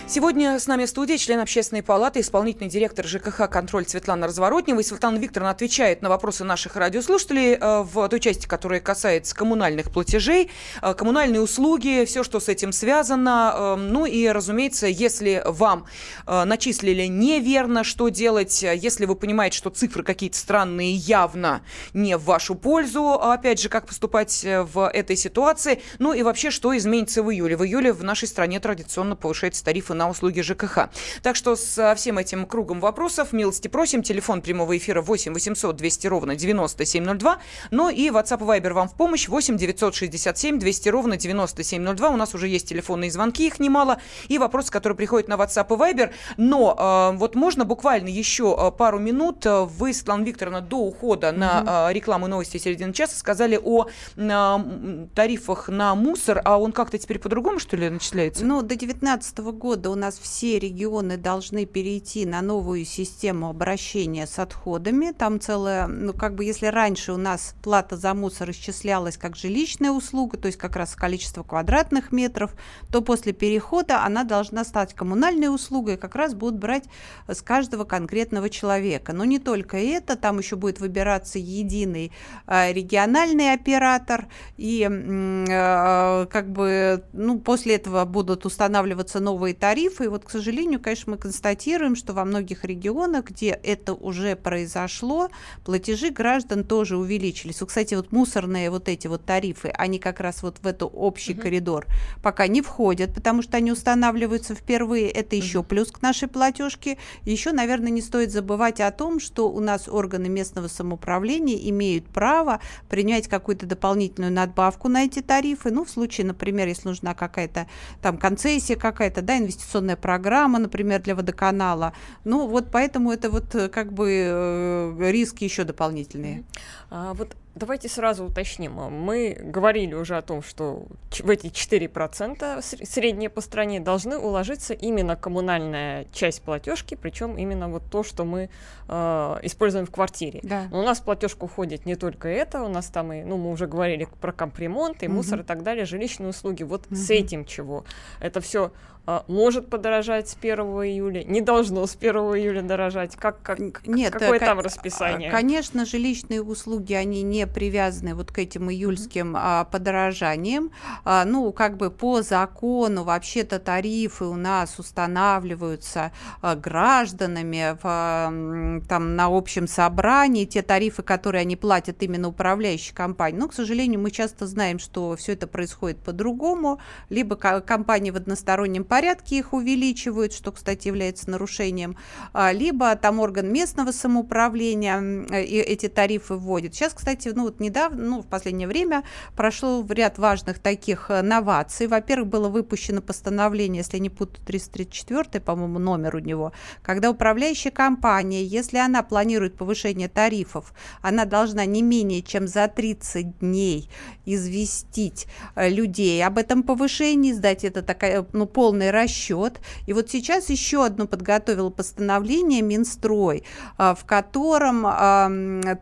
Сегодня 0.05 0.59
с 0.59 0.67
нами 0.67 0.83
в 0.85 0.89
студии 0.89 1.15
член 1.15 1.39
общественной 1.39 1.81
палаты, 1.81 2.19
исполнительный 2.19 2.69
директор 2.69 3.07
ЖКХ 3.07 3.49
«Контроль» 3.49 3.87
Светлана 3.87 4.27
Разворотнева. 4.27 4.81
И 4.81 4.83
Светлана 4.83 5.17
Викторовна 5.17 5.51
отвечает 5.51 6.01
на 6.01 6.09
вопросы 6.09 6.43
наших 6.43 6.75
радиослушателей 6.75 7.53
э, 7.53 7.83
в 7.83 8.07
той 8.09 8.19
части, 8.19 8.45
которая 8.45 8.81
касается 8.81 9.33
коммунальных 9.33 9.91
платежей, 9.91 10.51
э, 10.81 10.93
коммунальные 10.93 11.41
услуги, 11.41 12.03
все, 12.05 12.23
что 12.23 12.41
с 12.41 12.49
этим 12.49 12.73
связано. 12.73 13.53
Э, 13.55 13.75
ну 13.77 14.05
и, 14.05 14.27
разумеется, 14.27 14.87
если 14.87 15.41
вам 15.45 15.87
начислили 16.27 17.05
неверно, 17.05 17.83
что 17.83 18.09
делать, 18.09 18.61
если 18.61 19.05
вы 19.05 19.15
понимаете, 19.15 19.57
что 19.57 19.69
цифры 19.69 20.03
какие-то 20.03 20.37
странные 20.37 20.93
явно 20.93 21.63
не 21.93 22.17
в 22.17 22.25
вашу 22.25 22.55
пользу, 22.55 23.13
опять 23.13 23.61
же, 23.61 23.69
как 23.69 23.87
поступать 23.87 24.45
в 24.45 24.89
этой 24.89 25.15
ситуации, 25.15 25.81
ну 25.97 26.13
и 26.13 26.23
вообще, 26.23 26.51
что 26.51 26.75
изменится 26.75 27.23
в 27.23 27.31
июле. 27.31 27.55
В 27.55 27.63
июле 27.63 27.93
в 27.93 28.03
нашей 28.03 28.27
стране 28.27 28.59
традиционно 28.59 29.15
повышаются 29.15 29.63
тарифы 29.63 29.93
на 29.93 30.02
на 30.03 30.09
услуги 30.09 30.41
ЖКХ. 30.41 30.89
Так 31.21 31.35
что 31.35 31.55
со 31.55 31.95
всем 31.95 32.17
этим 32.17 32.45
кругом 32.45 32.81
вопросов 32.81 33.31
милости 33.31 33.69
просим. 33.69 34.03
Телефон 34.03 34.41
прямого 34.41 34.77
эфира 34.77 35.01
8 35.01 35.33
800 35.33 35.75
200 35.75 36.07
ровно 36.07 36.35
9702. 36.35 37.37
Но 37.71 37.89
и 37.89 38.09
WhatsApp 38.09 38.41
и 38.41 38.59
Viber 38.59 38.73
вам 38.73 38.89
в 38.89 38.95
помощь 38.95 39.29
8 39.29 39.57
967 39.57 40.59
200 40.59 40.89
ровно 40.89 41.15
9702. 41.15 42.09
У 42.09 42.17
нас 42.17 42.35
уже 42.35 42.49
есть 42.49 42.67
телефонные 42.67 43.11
звонки, 43.11 43.47
их 43.47 43.59
немало. 43.59 43.99
И 44.27 44.37
вопросы, 44.37 44.71
которые 44.71 44.97
приходят 44.97 45.29
на 45.29 45.35
WhatsApp 45.35 45.67
и 45.73 45.79
Viber. 45.79 46.11
Но 46.35 47.11
э, 47.13 47.17
вот 47.17 47.35
можно 47.35 47.63
буквально 47.63 48.09
еще 48.09 48.57
э, 48.59 48.71
пару 48.71 48.99
минут. 48.99 49.45
Вы, 49.45 49.93
Светлана 49.93 50.23
Викторовна, 50.23 50.59
до 50.59 50.77
ухода 50.79 51.29
угу. 51.29 51.39
на 51.39 51.87
э, 51.89 51.93
рекламу 51.93 52.27
новости 52.27 52.57
середины 52.57 52.91
часа 52.91 53.15
сказали 53.15 53.57
о 53.63 53.87
э, 54.17 55.07
тарифах 55.15 55.69
на 55.69 55.95
мусор. 55.95 56.41
А 56.43 56.59
он 56.59 56.73
как-то 56.73 56.97
теперь 56.97 57.19
по-другому, 57.19 57.59
что 57.59 57.77
ли, 57.77 57.89
начисляется? 57.89 58.43
Ну, 58.43 58.61
до 58.61 58.75
2019 58.75 59.37
года 59.39 59.82
у 59.89 59.95
нас 59.95 60.17
все 60.17 60.59
регионы 60.59 61.17
должны 61.17 61.65
перейти 61.65 62.25
на 62.25 62.41
новую 62.41 62.85
систему 62.85 63.49
обращения 63.49 64.25
с 64.25 64.39
отходами. 64.39 65.11
Там 65.11 65.39
целая, 65.39 65.87
ну 65.87 66.13
как 66.13 66.35
бы 66.35 66.45
если 66.45 66.67
раньше 66.67 67.13
у 67.13 67.17
нас 67.17 67.55
плата 67.61 67.97
за 67.97 68.13
мусор 68.13 68.51
исчислялась 68.51 69.17
как 69.17 69.35
жилищная 69.35 69.91
услуга, 69.91 70.37
то 70.37 70.47
есть 70.47 70.57
как 70.57 70.75
раз 70.75 70.95
количество 70.95 71.43
квадратных 71.43 72.11
метров, 72.11 72.55
то 72.91 73.01
после 73.01 73.33
перехода 73.33 74.03
она 74.03 74.23
должна 74.23 74.63
стать 74.63 74.93
коммунальной 74.93 75.53
услугой, 75.53 75.97
как 75.97 76.15
раз 76.15 76.33
будут 76.33 76.59
брать 76.59 76.85
с 77.27 77.41
каждого 77.41 77.83
конкретного 77.83 78.49
человека. 78.49 79.13
Но 79.13 79.25
не 79.25 79.39
только 79.39 79.77
это, 79.77 80.15
там 80.15 80.39
еще 80.39 80.55
будет 80.55 80.79
выбираться 80.79 81.39
единый 81.39 82.11
э, 82.47 82.71
региональный 82.73 83.53
оператор, 83.53 84.27
и 84.57 84.87
э, 84.89 86.27
как 86.29 86.51
бы 86.51 87.03
ну, 87.13 87.39
после 87.39 87.75
этого 87.75 88.05
будут 88.05 88.45
устанавливаться 88.45 89.19
новые 89.19 89.53
тарифы, 89.53 89.72
тарифы. 89.73 90.05
И 90.05 90.07
вот, 90.07 90.23
к 90.23 90.29
сожалению, 90.29 90.79
конечно, 90.79 91.13
мы 91.13 91.17
констатируем, 91.17 91.95
что 91.95 92.13
во 92.13 92.25
многих 92.25 92.63
регионах, 92.63 93.25
где 93.25 93.49
это 93.49 93.95
уже 93.95 94.35
произошло, 94.35 95.29
платежи 95.65 96.11
граждан 96.11 96.63
тоже 96.63 96.95
увеличились. 96.95 97.59
Вот, 97.59 97.69
кстати, 97.69 97.95
вот 97.95 98.11
мусорные 98.11 98.69
вот 98.69 98.87
эти 98.87 99.07
вот 99.07 99.25
тарифы, 99.25 99.69
они 99.69 99.97
как 99.97 100.19
раз 100.19 100.43
вот 100.43 100.57
в 100.61 100.67
эту 100.67 100.85
общий 100.85 101.33
uh-huh. 101.33 101.41
коридор 101.41 101.87
пока 102.21 102.45
не 102.45 102.61
входят, 102.61 103.15
потому 103.15 103.41
что 103.41 103.57
они 103.57 103.71
устанавливаются 103.71 104.53
впервые. 104.53 105.09
Это 105.09 105.35
еще 105.35 105.59
uh-huh. 105.59 105.67
плюс 105.67 105.91
к 105.91 106.03
нашей 106.03 106.27
платежке. 106.27 106.99
Еще, 107.23 107.51
наверное, 107.51 107.89
не 107.89 108.01
стоит 108.01 108.31
забывать 108.31 108.79
о 108.79 108.91
том, 108.91 109.19
что 109.19 109.49
у 109.49 109.59
нас 109.59 109.87
органы 109.87 110.29
местного 110.29 110.67
самоуправления 110.67 111.57
имеют 111.69 112.05
право 112.05 112.59
принять 112.89 113.27
какую-то 113.27 113.65
дополнительную 113.65 114.31
надбавку 114.31 114.87
на 114.87 115.05
эти 115.05 115.23
тарифы. 115.23 115.71
Ну, 115.71 115.83
в 115.83 115.89
случае, 115.89 116.27
например, 116.27 116.67
если 116.67 116.89
нужна 116.89 117.15
какая-то 117.15 117.65
там 118.03 118.19
концессия 118.19 118.75
какая-то, 118.75 119.23
да, 119.23 119.39
инвестиционная 119.39 119.62
инвестиционная 119.63 119.95
программа, 119.95 120.59
например, 120.59 121.01
для 121.01 121.15
водоканала. 121.15 121.93
Ну, 122.25 122.47
вот 122.47 122.65
поэтому 122.71 123.11
это 123.11 123.29
вот 123.29 123.55
э, 123.55 123.69
как 123.69 123.93
бы 123.93 124.09
э, 124.11 125.11
риски 125.11 125.45
еще 125.45 125.63
дополнительные. 125.63 126.43
А, 126.89 127.13
вот 127.13 127.35
Давайте 127.55 127.87
сразу 127.87 128.25
уточним. 128.25 128.73
Мы 128.73 129.37
говорили 129.39 129.93
уже 129.93 130.17
о 130.17 130.21
том, 130.23 130.41
что 130.41 130.85
в 131.19 131.29
эти 131.29 131.47
4% 131.47 132.61
средние 132.61 133.29
по 133.29 133.41
стране 133.41 133.79
должны 133.79 134.17
уложиться 134.17 134.73
именно 134.73 135.15
коммунальная 135.15 136.05
часть 136.11 136.41
платежки, 136.41 136.95
причем 136.95 137.37
именно 137.37 137.69
вот 137.69 137.83
то, 137.91 138.03
что 138.03 138.25
мы 138.25 138.49
э, 138.87 139.39
используем 139.43 139.85
в 139.85 139.91
квартире. 139.91 140.39
Да. 140.41 140.67
Но 140.71 140.79
у 140.79 140.83
нас 140.83 140.99
в 140.99 141.03
платежку 141.03 141.45
входит 141.45 141.85
не 141.85 141.95
только 141.95 142.27
это, 142.27 142.63
у 142.63 142.69
нас 142.69 142.87
там 142.87 143.13
и, 143.13 143.23
ну, 143.23 143.37
мы 143.37 143.51
уже 143.51 143.67
говорили 143.67 144.07
про 144.19 144.31
капремонт 144.31 145.03
и 145.03 145.07
угу. 145.07 145.17
мусор 145.17 145.41
и 145.41 145.43
так 145.43 145.61
далее, 145.61 145.85
жилищные 145.85 146.29
услуги. 146.29 146.63
Вот 146.63 146.87
угу. 146.87 146.95
с 146.95 147.11
этим 147.11 147.45
чего? 147.45 147.85
Это 148.19 148.41
все 148.41 148.71
а, 149.05 149.25
может 149.27 149.69
подорожать 149.69 150.29
с 150.29 150.37
1 150.39 150.59
июля, 150.59 151.23
не 151.25 151.41
должно 151.41 151.85
с 151.85 151.95
1 151.95 152.15
июля 152.15 152.61
дорожать. 152.61 153.17
Как, 153.17 153.41
как, 153.41 153.59
Нет, 153.85 154.13
какое 154.13 154.39
там 154.39 154.61
расписание? 154.61 155.29
Конечно, 155.29 155.85
жилищные 155.85 156.41
услуги, 156.41 156.93
они 156.93 157.21
не 157.21 157.42
не 157.43 157.47
привязаны 157.47 158.15
вот 158.15 158.31
к 158.31 158.39
этим 158.39 158.71
июльским 158.71 159.35
а, 159.37 159.65
подорожаниям. 159.65 160.71
А, 161.03 161.25
ну, 161.25 161.51
как 161.51 161.77
бы 161.77 161.91
по 161.91 162.21
закону 162.21 163.03
вообще-то 163.03 163.59
тарифы 163.59 164.25
у 164.25 164.35
нас 164.35 164.79
устанавливаются 164.79 166.11
а, 166.41 166.55
гражданами 166.55 167.77
в, 167.81 168.81
там, 168.87 169.15
на 169.15 169.25
общем 169.25 169.67
собрании, 169.67 170.45
те 170.45 170.61
тарифы, 170.61 171.03
которые 171.03 171.41
они 171.41 171.55
платят 171.55 172.01
именно 172.01 172.29
управляющей 172.29 172.93
компании. 172.93 173.37
Но, 173.37 173.49
к 173.49 173.53
сожалению, 173.53 173.99
мы 173.99 174.11
часто 174.11 174.47
знаем, 174.47 174.79
что 174.79 175.15
все 175.15 175.33
это 175.33 175.47
происходит 175.47 175.99
по-другому. 175.99 176.79
Либо 177.09 177.35
компании 177.35 178.11
в 178.11 178.15
одностороннем 178.15 178.85
порядке 178.85 179.37
их 179.37 179.53
увеличивают, 179.53 180.33
что, 180.33 180.51
кстати, 180.51 180.87
является 180.87 181.29
нарушением, 181.29 181.97
а, 182.31 182.51
либо 182.53 182.95
там 182.95 183.19
орган 183.19 183.51
местного 183.51 183.91
самоуправления 183.91 184.93
эти 185.33 185.89
тарифы 185.89 186.35
вводит. 186.35 186.73
Сейчас, 186.73 186.93
кстати, 186.93 187.32
ну 187.35 187.43
вот 187.43 187.59
недавно, 187.59 188.03
ну 188.03 188.21
в 188.21 188.27
последнее 188.27 188.67
время 188.67 189.03
прошло 189.35 189.85
ряд 189.89 190.17
важных 190.17 190.59
таких 190.59 191.09
э, 191.09 191.21
новаций. 191.21 191.87
Во-первых, 191.87 192.29
было 192.29 192.49
выпущено 192.49 193.01
постановление, 193.01 193.79
если 193.79 193.97
не 193.97 194.09
путаю, 194.09 194.45
334, 194.45 195.41
по-моему, 195.41 195.79
номер 195.79 196.15
у 196.15 196.19
него, 196.19 196.53
когда 196.81 197.09
управляющая 197.09 197.71
компания, 197.71 198.43
если 198.43 198.77
она 198.77 199.03
планирует 199.03 199.57
повышение 199.57 200.09
тарифов, 200.09 200.73
она 201.01 201.25
должна 201.25 201.65
не 201.65 201.81
менее 201.81 202.21
чем 202.21 202.47
за 202.47 202.67
30 202.67 203.39
дней 203.39 203.89
известить 204.25 205.27
э, 205.55 205.69
людей 205.69 206.23
об 206.25 206.37
этом 206.37 206.63
повышении, 206.63 207.33
сдать 207.33 207.63
это 207.63 207.81
такая, 207.81 208.25
ну, 208.33 208.45
полный 208.45 208.91
расчет. 208.91 209.59
И 209.85 209.93
вот 209.93 210.09
сейчас 210.09 210.49
еще 210.49 210.85
одно 210.85 211.07
подготовило 211.07 211.69
постановление 211.69 212.61
Минстрой, 212.61 213.43
в 213.77 213.99
котором, 214.05 214.85
э, 214.85 215.77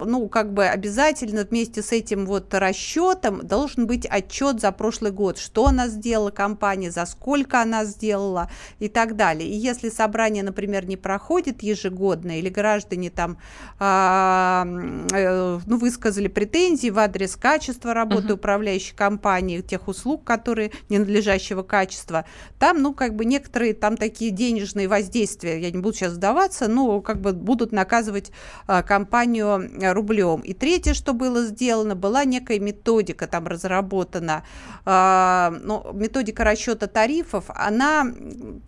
ну, 0.00 0.28
как 0.28 0.52
бы 0.52 0.64
обязательно 0.72 1.44
вместе 1.44 1.82
с 1.82 1.92
этим 1.92 2.26
вот 2.26 2.52
расчетом 2.54 3.46
должен 3.46 3.86
быть 3.86 4.06
отчет 4.06 4.60
за 4.60 4.72
прошлый 4.72 5.12
год, 5.12 5.38
что 5.38 5.66
она 5.66 5.88
сделала 5.88 6.30
компания, 6.30 6.90
за 6.90 7.04
сколько 7.06 7.60
она 7.60 7.84
сделала 7.84 8.50
и 8.78 8.88
так 8.88 9.16
далее. 9.16 9.48
И 9.48 9.54
если 9.54 9.90
собрание, 9.90 10.42
например, 10.42 10.86
не 10.86 10.96
проходит 10.96 11.62
ежегодно 11.62 12.38
или 12.38 12.48
граждане 12.48 13.10
там, 13.10 13.38
э, 13.78 15.60
ну, 15.66 15.76
высказали 15.76 16.28
претензии 16.28 16.88
в 16.88 16.98
адрес 16.98 17.36
качества 17.36 17.92
работы 17.92 18.28
uh-huh. 18.28 18.34
управляющей 18.34 18.96
компании, 18.96 19.60
тех 19.60 19.88
услуг, 19.88 20.24
которые 20.24 20.72
ненадлежащего 20.88 21.62
качества, 21.62 22.24
там, 22.58 22.80
ну, 22.80 22.94
как 22.94 23.14
бы 23.14 23.24
некоторые 23.24 23.74
там 23.74 23.96
такие 23.96 24.30
денежные 24.30 24.88
воздействия, 24.88 25.60
я 25.60 25.70
не 25.70 25.78
буду 25.78 25.94
сейчас 25.96 26.12
сдаваться, 26.12 26.68
но 26.68 27.00
как 27.00 27.20
бы 27.20 27.32
будут 27.32 27.72
наказывать 27.72 28.32
а, 28.66 28.82
компанию 28.82 29.70
рублем. 29.92 30.40
И 30.40 30.54
третье, 30.62 30.94
что 30.94 31.12
было 31.12 31.44
сделано, 31.44 31.96
была 31.96 32.24
некая 32.24 32.60
методика 32.60 33.26
там 33.26 33.48
разработана, 33.48 34.44
а, 34.84 35.52
ну, 35.60 35.92
методика 35.92 36.44
расчета 36.44 36.86
тарифов, 36.86 37.46
она 37.48 38.06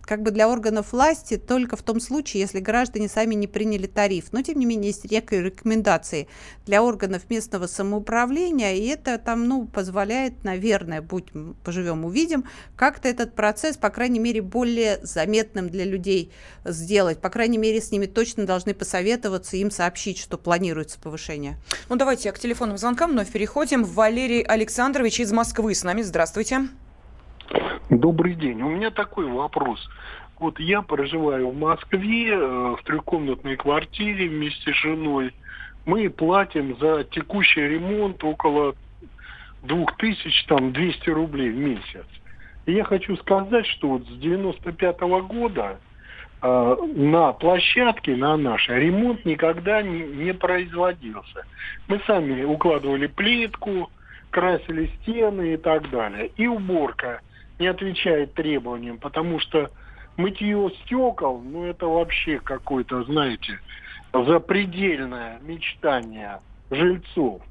как 0.01 0.21
бы 0.21 0.31
для 0.31 0.49
органов 0.49 0.91
власти 0.91 1.37
только 1.37 1.77
в 1.77 1.83
том 1.83 2.01
случае, 2.01 2.41
если 2.41 2.59
граждане 2.59 3.07
сами 3.07 3.35
не 3.35 3.47
приняли 3.47 3.87
тариф. 3.87 4.33
Но, 4.33 4.41
тем 4.41 4.59
не 4.59 4.65
менее, 4.65 4.87
есть 4.89 5.09
некие 5.09 5.41
рекомендации 5.41 6.27
для 6.65 6.83
органов 6.83 7.29
местного 7.29 7.65
самоуправления, 7.65 8.73
и 8.73 8.87
это 8.87 9.17
там, 9.17 9.47
ну, 9.47 9.65
позволяет, 9.65 10.43
наверное, 10.43 11.01
будь 11.01 11.27
поживем, 11.63 12.03
увидим, 12.03 12.43
как-то 12.75 13.07
этот 13.07 13.35
процесс, 13.35 13.77
по 13.77 13.89
крайней 13.89 14.19
мере, 14.19 14.41
более 14.41 14.99
заметным 15.01 15.69
для 15.69 15.85
людей 15.85 16.33
сделать. 16.65 17.21
По 17.21 17.29
крайней 17.29 17.57
мере, 17.57 17.79
с 17.79 17.91
ними 17.91 18.05
точно 18.05 18.45
должны 18.45 18.73
посоветоваться, 18.73 19.55
им 19.55 19.71
сообщить, 19.71 20.17
что 20.17 20.37
планируется 20.37 20.99
повышение. 20.99 21.57
Ну, 21.87 21.97
давайте 21.97 22.31
к 22.31 22.39
телефонным 22.39 22.77
звонкам 22.77 23.11
вновь 23.11 23.31
переходим. 23.31 23.83
Валерий 23.83 24.41
Александрович 24.41 25.19
из 25.19 25.31
Москвы 25.31 25.75
с 25.75 25.83
нами. 25.83 26.01
Здравствуйте. 26.01 26.61
Добрый 27.91 28.33
день. 28.33 28.59
У 28.63 28.69
меня 28.69 28.89
такой 28.89 29.27
вопрос. 29.27 29.87
Вот 30.39 30.59
я 30.59 30.81
проживаю 30.81 31.51
в 31.51 31.55
Москве 31.55 32.33
э, 32.33 32.37
в 32.37 32.79
трехкомнатной 32.85 33.55
квартире 33.55 34.29
вместе 34.29 34.73
с 34.73 34.75
женой. 34.75 35.31
Мы 35.85 36.09
платим 36.09 36.75
за 36.79 37.03
текущий 37.03 37.61
ремонт 37.61 38.23
около 38.23 38.75
2000, 39.61 40.47
там, 40.47 40.73
200 40.73 41.09
рублей 41.11 41.51
в 41.51 41.55
месяц. 41.55 42.05
И 42.65 42.73
я 42.73 42.83
хочу 42.83 43.15
сказать, 43.17 43.67
что 43.67 43.89
вот 43.89 44.07
с 44.07 44.17
95 44.17 44.97
-го 45.01 45.21
года 45.21 45.77
на 46.45 47.33
площадке, 47.33 48.15
на 48.15 48.37
нашей, 48.37 48.79
ремонт 48.79 49.25
никогда 49.25 49.81
не, 49.81 50.01
не 50.01 50.33
производился. 50.33 51.45
Мы 51.87 51.99
сами 52.05 52.43
укладывали 52.43 53.07
плитку, 53.07 53.89
красили 54.29 54.91
стены 55.01 55.53
и 55.53 55.57
так 55.57 55.89
далее. 55.89 56.31
И 56.35 56.45
уборка 56.45 57.21
не 57.57 57.67
отвечает 57.67 58.33
требованиям, 58.33 58.97
потому 58.97 59.39
что 59.39 59.71
мытье 60.17 60.71
стекол, 60.83 61.41
ну 61.41 61.65
это 61.65 61.87
вообще 61.87 62.39
какое-то, 62.39 63.03
знаете, 63.03 63.59
запредельное 64.13 65.39
мечтание 65.41 66.39
жильцов. 66.69 67.41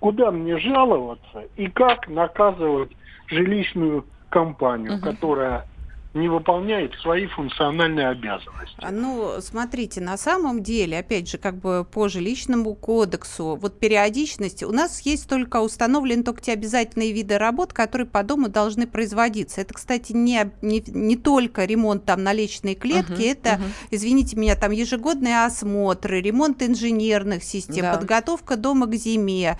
Куда 0.00 0.30
мне 0.30 0.58
жаловаться 0.58 1.44
и 1.56 1.68
как 1.68 2.08
наказывать 2.08 2.90
жилищную 3.28 4.06
компанию, 4.30 4.94
угу. 4.94 5.02
которая 5.02 5.66
не 6.12 6.28
выполняет 6.28 6.94
свои 6.96 7.26
функциональные 7.28 8.08
обязанности. 8.08 8.76
А, 8.78 8.90
ну, 8.90 9.40
смотрите, 9.40 10.00
на 10.00 10.16
самом 10.16 10.60
деле, 10.60 10.98
опять 10.98 11.30
же, 11.30 11.38
как 11.38 11.56
бы 11.56 11.86
по 11.88 12.08
жилищному 12.08 12.74
кодексу, 12.74 13.56
вот 13.60 13.78
периодичность, 13.78 14.64
у 14.64 14.72
нас 14.72 15.00
есть 15.02 15.28
только 15.28 15.60
установлены 15.60 16.24
только 16.24 16.40
те 16.42 16.52
обязательные 16.52 17.12
виды 17.12 17.38
работ, 17.38 17.72
которые 17.72 18.08
по 18.08 18.24
дому 18.24 18.48
должны 18.48 18.88
производиться. 18.88 19.60
Это, 19.60 19.74
кстати, 19.74 20.12
не, 20.12 20.50
не, 20.62 20.82
не 20.88 21.16
только 21.16 21.64
ремонт 21.64 22.04
там 22.04 22.24
на 22.24 22.32
личной 22.32 22.74
клетке, 22.74 23.30
uh-huh, 23.30 23.32
это, 23.32 23.50
uh-huh. 23.50 23.86
извините 23.92 24.36
меня, 24.36 24.56
там 24.56 24.72
ежегодные 24.72 25.44
осмотры, 25.44 26.20
ремонт 26.20 26.60
инженерных 26.62 27.44
систем, 27.44 27.82
да. 27.82 27.94
подготовка 27.94 28.56
дома 28.56 28.86
к 28.86 28.94
зиме. 28.96 29.58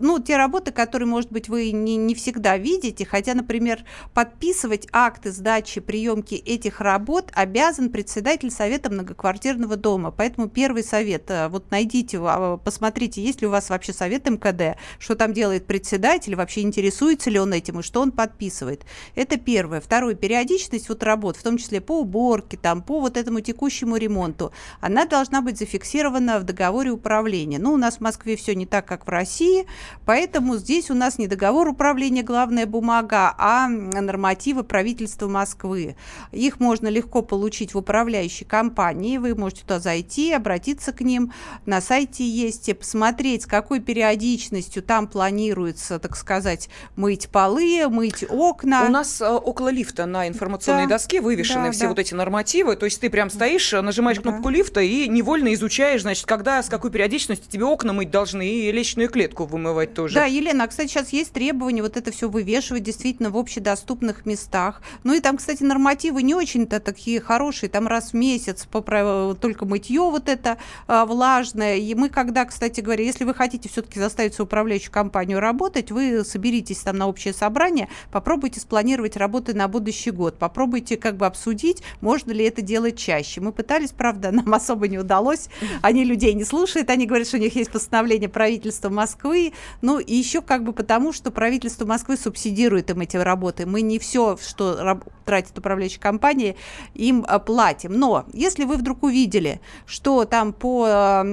Ну, 0.00 0.18
те 0.18 0.36
работы, 0.36 0.72
которые, 0.72 1.06
может 1.06 1.30
быть, 1.30 1.48
вы 1.48 1.70
не, 1.70 1.94
не 1.96 2.16
всегда 2.16 2.58
видите, 2.58 3.06
хотя, 3.06 3.34
например, 3.34 3.84
подписывать 4.12 4.88
акты 4.90 5.30
сдачи 5.30 5.83
приемки 5.84 6.34
этих 6.34 6.80
работ 6.80 7.30
обязан 7.34 7.90
председатель 7.90 8.50
совета 8.50 8.90
многоквартирного 8.90 9.76
дома. 9.76 10.10
Поэтому 10.10 10.48
первый 10.48 10.82
совет, 10.82 11.30
э, 11.30 11.48
вот 11.48 11.70
найдите, 11.70 12.18
а, 12.20 12.56
посмотрите, 12.56 13.22
есть 13.22 13.40
ли 13.40 13.46
у 13.46 13.50
вас 13.50 13.70
вообще 13.70 13.92
совет 13.92 14.28
МКД, 14.28 14.78
что 14.98 15.14
там 15.14 15.32
делает 15.32 15.66
председатель, 15.66 16.34
вообще 16.34 16.62
интересуется 16.62 17.30
ли 17.30 17.38
он 17.38 17.52
этим 17.52 17.80
и 17.80 17.82
что 17.82 18.00
он 18.00 18.12
подписывает. 18.12 18.84
Это 19.14 19.36
первое. 19.38 19.80
Второе, 19.80 20.14
периодичность 20.14 20.88
вот 20.88 21.02
работ, 21.02 21.36
в 21.36 21.42
том 21.42 21.58
числе 21.58 21.80
по 21.80 22.00
уборке, 22.00 22.56
там, 22.56 22.82
по 22.82 23.00
вот 23.00 23.16
этому 23.16 23.40
текущему 23.40 23.96
ремонту, 23.96 24.52
она 24.80 25.04
должна 25.04 25.42
быть 25.42 25.58
зафиксирована 25.58 26.38
в 26.38 26.44
договоре 26.44 26.90
управления. 26.90 27.58
Ну, 27.58 27.72
у 27.72 27.76
нас 27.76 27.98
в 27.98 28.00
Москве 28.00 28.36
все 28.36 28.54
не 28.54 28.66
так, 28.66 28.86
как 28.86 29.06
в 29.06 29.10
России, 29.10 29.66
поэтому 30.04 30.56
здесь 30.56 30.90
у 30.90 30.94
нас 30.94 31.18
не 31.18 31.26
договор 31.26 31.68
управления 31.68 32.22
главная 32.22 32.66
бумага, 32.66 33.34
а 33.38 33.68
нормативы 33.68 34.64
правительства 34.64 35.28
Москвы 35.28 35.73
Москвы. 35.74 35.96
Их 36.32 36.60
можно 36.60 36.88
легко 36.88 37.22
получить 37.22 37.74
в 37.74 37.78
управляющей 37.78 38.46
компании. 38.46 39.18
Вы 39.18 39.34
можете 39.34 39.62
туда 39.62 39.80
зайти, 39.80 40.32
обратиться 40.32 40.92
к 40.92 41.00
ним. 41.00 41.32
На 41.66 41.80
сайте 41.80 42.26
есть, 42.28 42.68
и 42.68 42.72
посмотреть, 42.72 43.42
с 43.42 43.46
какой 43.46 43.80
периодичностью 43.80 44.82
там 44.82 45.06
планируется, 45.06 45.98
так 45.98 46.16
сказать, 46.16 46.68
мыть 46.96 47.28
полы, 47.28 47.88
мыть 47.88 48.24
окна. 48.28 48.86
У 48.86 48.90
нас 48.90 49.20
э, 49.20 49.28
около 49.28 49.68
лифта 49.68 50.06
на 50.06 50.28
информационной 50.28 50.84
да, 50.84 50.96
доске 50.96 51.20
вывешены 51.20 51.66
да, 51.66 51.72
все 51.72 51.82
да. 51.82 51.88
вот 51.88 51.98
эти 51.98 52.14
нормативы. 52.14 52.76
То 52.76 52.86
есть 52.86 53.00
ты 53.00 53.10
прям 53.10 53.30
стоишь, 53.30 53.72
нажимаешь 53.72 54.18
да. 54.18 54.22
кнопку 54.22 54.48
лифта 54.48 54.80
и 54.80 55.08
невольно 55.08 55.52
изучаешь, 55.54 56.02
значит, 56.02 56.26
когда, 56.26 56.62
с 56.62 56.68
какой 56.68 56.90
периодичностью 56.90 57.50
тебе 57.50 57.64
окна 57.64 57.92
мыть 57.92 58.10
должны 58.10 58.48
и 58.48 58.72
личную 58.72 59.08
клетку 59.08 59.44
вымывать 59.44 59.94
тоже. 59.94 60.14
Да, 60.14 60.24
Елена, 60.24 60.64
а, 60.64 60.66
кстати, 60.66 60.88
сейчас 60.88 61.10
есть 61.10 61.32
требования 61.32 61.82
вот 61.82 61.96
это 61.96 62.10
все 62.10 62.28
вывешивать 62.28 62.82
действительно 62.82 63.30
в 63.30 63.36
общедоступных 63.36 64.26
местах. 64.26 64.82
Ну 65.02 65.14
и 65.14 65.20
там, 65.20 65.36
кстати, 65.36 65.62
нормативы 65.64 66.22
не 66.22 66.34
очень-то 66.34 66.80
такие 66.80 67.20
хорошие, 67.20 67.68
там 67.68 67.86
раз 67.86 68.10
в 68.10 68.14
месяц 68.14 68.66
поправ... 68.70 69.36
только 69.38 69.64
мытье 69.66 70.02
вот 70.02 70.28
это 70.28 70.58
а, 70.86 71.06
влажное. 71.06 71.76
И 71.76 71.94
мы 71.94 72.08
когда, 72.08 72.44
кстати 72.44 72.80
говоря, 72.80 73.04
если 73.04 73.24
вы 73.24 73.34
хотите 73.34 73.68
все-таки 73.68 73.98
заставить 73.98 74.34
свою 74.34 74.46
управляющую 74.46 74.92
компанию 74.92 75.40
работать, 75.40 75.90
вы 75.90 76.24
соберитесь 76.24 76.78
там 76.78 76.96
на 76.98 77.08
общее 77.08 77.34
собрание, 77.34 77.88
попробуйте 78.10 78.60
спланировать 78.60 79.16
работы 79.16 79.54
на 79.54 79.68
будущий 79.68 80.10
год, 80.10 80.38
попробуйте 80.38 80.96
как 80.96 81.16
бы 81.16 81.26
обсудить, 81.26 81.82
можно 82.00 82.32
ли 82.32 82.44
это 82.44 82.62
делать 82.62 82.98
чаще. 82.98 83.40
Мы 83.40 83.52
пытались, 83.52 83.90
правда, 83.90 84.30
нам 84.30 84.52
особо 84.54 84.88
не 84.88 84.98
удалось, 84.98 85.48
они 85.82 86.04
людей 86.04 86.34
не 86.34 86.44
слушают, 86.44 86.90
они 86.90 87.06
говорят, 87.06 87.28
что 87.28 87.36
у 87.36 87.40
них 87.40 87.56
есть 87.56 87.70
постановление 87.70 88.28
правительства 88.28 88.88
Москвы, 88.88 89.52
ну 89.82 89.98
и 89.98 90.14
еще 90.14 90.42
как 90.42 90.64
бы 90.64 90.72
потому, 90.72 91.12
что 91.12 91.30
правительство 91.30 91.84
Москвы 91.86 92.16
субсидирует 92.16 92.90
им 92.90 93.00
эти 93.00 93.16
работы. 93.16 93.66
Мы 93.66 93.82
не 93.82 93.98
все, 93.98 94.36
что 94.36 95.00
тратит 95.24 95.58
управляющая 95.58 96.00
компания, 96.00 96.56
им 96.94 97.24
платим. 97.46 97.92
Но 97.92 98.24
если 98.32 98.64
вы 98.64 98.76
вдруг 98.76 99.02
увидели, 99.02 99.60
что 99.86 100.24
там 100.24 100.52
по 100.52 101.24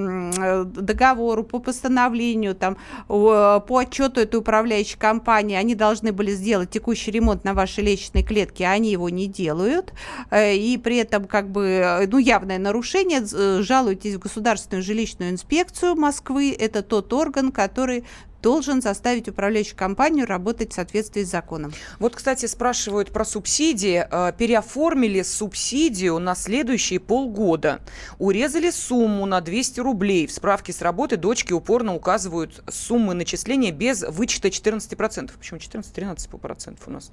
договору, 0.65 1.43
по 1.43 1.59
постановлению, 1.59 2.55
там, 2.55 2.77
по 3.07 3.61
отчету 3.69 4.21
этой 4.21 4.37
управляющей 4.37 4.97
компании 4.97 5.55
они 5.55 5.75
должны 5.75 6.11
были 6.11 6.31
сделать 6.31 6.69
текущий 6.69 7.11
ремонт 7.11 7.43
на 7.43 7.53
вашей 7.53 7.83
лестничной 7.83 8.23
клетке, 8.23 8.65
а 8.65 8.71
они 8.71 8.91
его 8.91 9.09
не 9.09 9.27
делают, 9.27 9.93
и 10.33 10.79
при 10.83 10.97
этом 10.97 11.25
как 11.25 11.49
бы, 11.49 12.07
ну, 12.11 12.17
явное 12.17 12.57
нарушение, 12.57 13.25
жалуйтесь 13.61 14.15
в 14.15 14.19
Государственную 14.19 14.83
жилищную 14.83 15.31
инспекцию 15.31 15.95
Москвы, 15.95 16.55
это 16.57 16.81
тот 16.81 17.11
орган, 17.13 17.51
который 17.51 18.05
должен 18.41 18.81
заставить 18.81 19.27
управляющую 19.27 19.77
компанию 19.77 20.25
работать 20.25 20.71
в 20.71 20.75
соответствии 20.75 21.23
с 21.23 21.29
законом. 21.29 21.73
Вот, 21.99 22.15
кстати, 22.15 22.45
спрашивают 22.45 23.11
про 23.11 23.25
субсидии. 23.25 24.05
Э, 24.09 24.33
переоформили 24.37 25.21
субсидию 25.21 26.19
на 26.19 26.35
следующие 26.35 26.99
полгода. 26.99 27.81
Урезали 28.19 28.71
сумму 28.71 29.25
на 29.25 29.41
200 29.41 29.79
рублей. 29.79 30.27
В 30.27 30.31
справке 30.31 30.73
с 30.73 30.81
работы 30.81 31.17
дочки 31.17 31.53
упорно 31.53 31.95
указывают 31.95 32.63
суммы 32.69 33.13
начисления 33.13 33.71
без 33.71 34.01
вычета 34.01 34.49
14%. 34.49 35.31
Почему 35.37 35.59
14-13% 35.59 36.77
у 36.85 36.91
нас? 36.91 37.11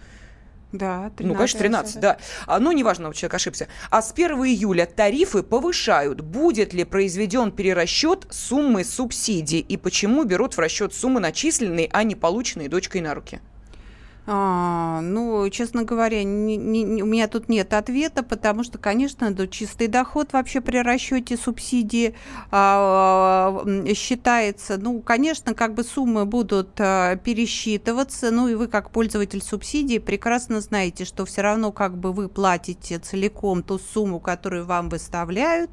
Да, 0.73 1.11
13. 1.17 1.25
Ну, 1.27 1.35
конечно, 1.35 1.59
13, 1.59 2.01
да. 2.01 2.19
А, 2.47 2.59
ну, 2.59 2.73
неважно, 2.73 3.13
человек 3.15 3.35
ошибся. 3.35 3.69
А 3.91 4.03
с 4.03 4.13
1 4.13 4.33
июля 4.45 4.85
тарифы 4.85 5.43
повышают. 5.43 6.21
Будет 6.21 6.75
ли 6.75 6.85
произведен 6.85 7.53
перерасчет 7.53 8.27
суммы 8.31 8.85
субсидий 8.85 9.61
и 9.61 9.77
почему 9.79 10.25
берут 10.25 10.55
в 10.55 10.59
расчет 10.59 10.93
суммы 10.93 11.21
начисленные, 11.21 11.89
а 11.91 12.03
не 12.03 12.15
полученные 12.15 12.69
дочкой 12.69 13.01
на 13.01 13.15
руки? 13.15 13.41
А, 14.31 15.01
ну, 15.01 15.49
честно 15.49 15.85
говоря, 15.85 16.23
не, 16.23 16.59
не, 16.59 17.03
у 17.03 17.07
меня 17.07 17.29
тут 17.29 17.49
нет 17.49 17.73
ответа, 17.73 18.23
потому 18.23 18.63
что, 18.63 18.77
конечно, 18.77 19.31
да, 19.31 19.47
чистый 19.47 19.87
доход 19.87 20.35
вообще 20.35 20.61
при 20.61 20.77
расчете 20.83 21.39
субсидии 21.39 22.15
а, 22.51 23.65
считается. 23.95 24.77
Ну, 24.77 25.01
конечно, 25.01 25.55
как 25.55 25.73
бы 25.73 25.83
суммы 25.83 26.27
будут 26.27 26.79
а, 26.79 27.17
пересчитываться, 27.17 28.31
ну 28.31 28.49
и 28.49 28.55
вы 28.55 28.69
как 28.69 28.91
пользователь 28.91 29.43
субсидии 29.43 29.97
прекрасно 29.97 30.61
знаете, 30.61 31.07
что 31.07 31.25
все 31.25 31.41
равно 31.41 31.73
как 31.73 31.97
бы 31.97 32.13
вы 32.13 32.29
платите 32.29 32.99
целиком 32.99 33.63
ту 33.63 33.79
сумму, 33.79 34.21
которую 34.21 34.67
вам 34.67 34.91
выставляют, 34.91 35.71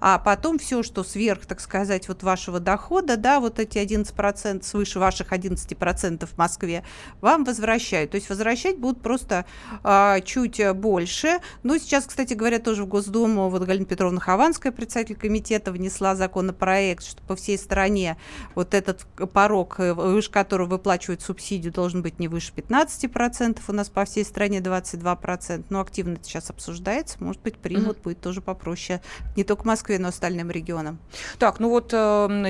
а 0.00 0.18
потом 0.18 0.58
все, 0.58 0.82
что 0.82 1.04
сверх, 1.04 1.46
так 1.46 1.58
сказать, 1.58 2.08
вот 2.08 2.22
вашего 2.22 2.60
дохода, 2.60 3.16
да, 3.16 3.40
вот 3.40 3.58
эти 3.58 3.78
11% 3.78 4.62
свыше 4.62 4.98
ваших 4.98 5.32
11% 5.32 6.26
в 6.26 6.36
Москве, 6.36 6.84
вам 7.22 7.44
возвращают 7.44 7.93
возвращают. 7.94 8.10
То 8.10 8.16
есть 8.16 8.28
возвращать 8.28 8.78
будут 8.78 9.00
просто 9.00 9.44
а, 9.82 10.20
чуть 10.20 10.60
больше. 10.74 11.40
Но 11.62 11.78
сейчас, 11.78 12.06
кстати 12.06 12.34
говоря, 12.34 12.58
тоже 12.58 12.84
в 12.84 12.88
Госдуму 12.88 13.48
вот 13.48 13.62
Галина 13.62 13.86
Петровна 13.86 14.20
Хованская, 14.20 14.72
председатель 14.72 15.16
комитета, 15.16 15.72
внесла 15.72 16.14
законопроект, 16.14 17.04
что 17.04 17.22
по 17.22 17.36
всей 17.36 17.58
стране 17.58 18.16
вот 18.54 18.74
этот 18.74 19.06
порог, 19.32 19.76
э, 19.78 19.92
выше 19.92 20.30
которого 20.30 20.70
выплачивают 20.70 21.22
субсидию, 21.22 21.72
должен 21.72 22.02
быть 22.02 22.18
не 22.18 22.28
выше 22.28 22.52
15%. 22.54 23.60
У 23.68 23.72
нас 23.72 23.88
по 23.88 24.04
всей 24.04 24.24
стране 24.24 24.60
22%. 24.60 25.64
Но 25.70 25.80
активно 25.80 26.14
это 26.14 26.24
сейчас 26.24 26.50
обсуждается. 26.50 27.16
Может 27.20 27.42
быть, 27.42 27.56
примут, 27.56 27.98
mm-hmm. 27.98 28.02
будет 28.02 28.20
тоже 28.20 28.40
попроще. 28.40 29.00
Не 29.36 29.44
только 29.44 29.66
Москве, 29.66 29.98
но 29.98 30.08
и 30.08 30.10
остальным 30.10 30.50
регионам. 30.50 30.98
Так, 31.38 31.60
ну 31.60 31.68
вот 31.68 31.92
э, 31.92 31.96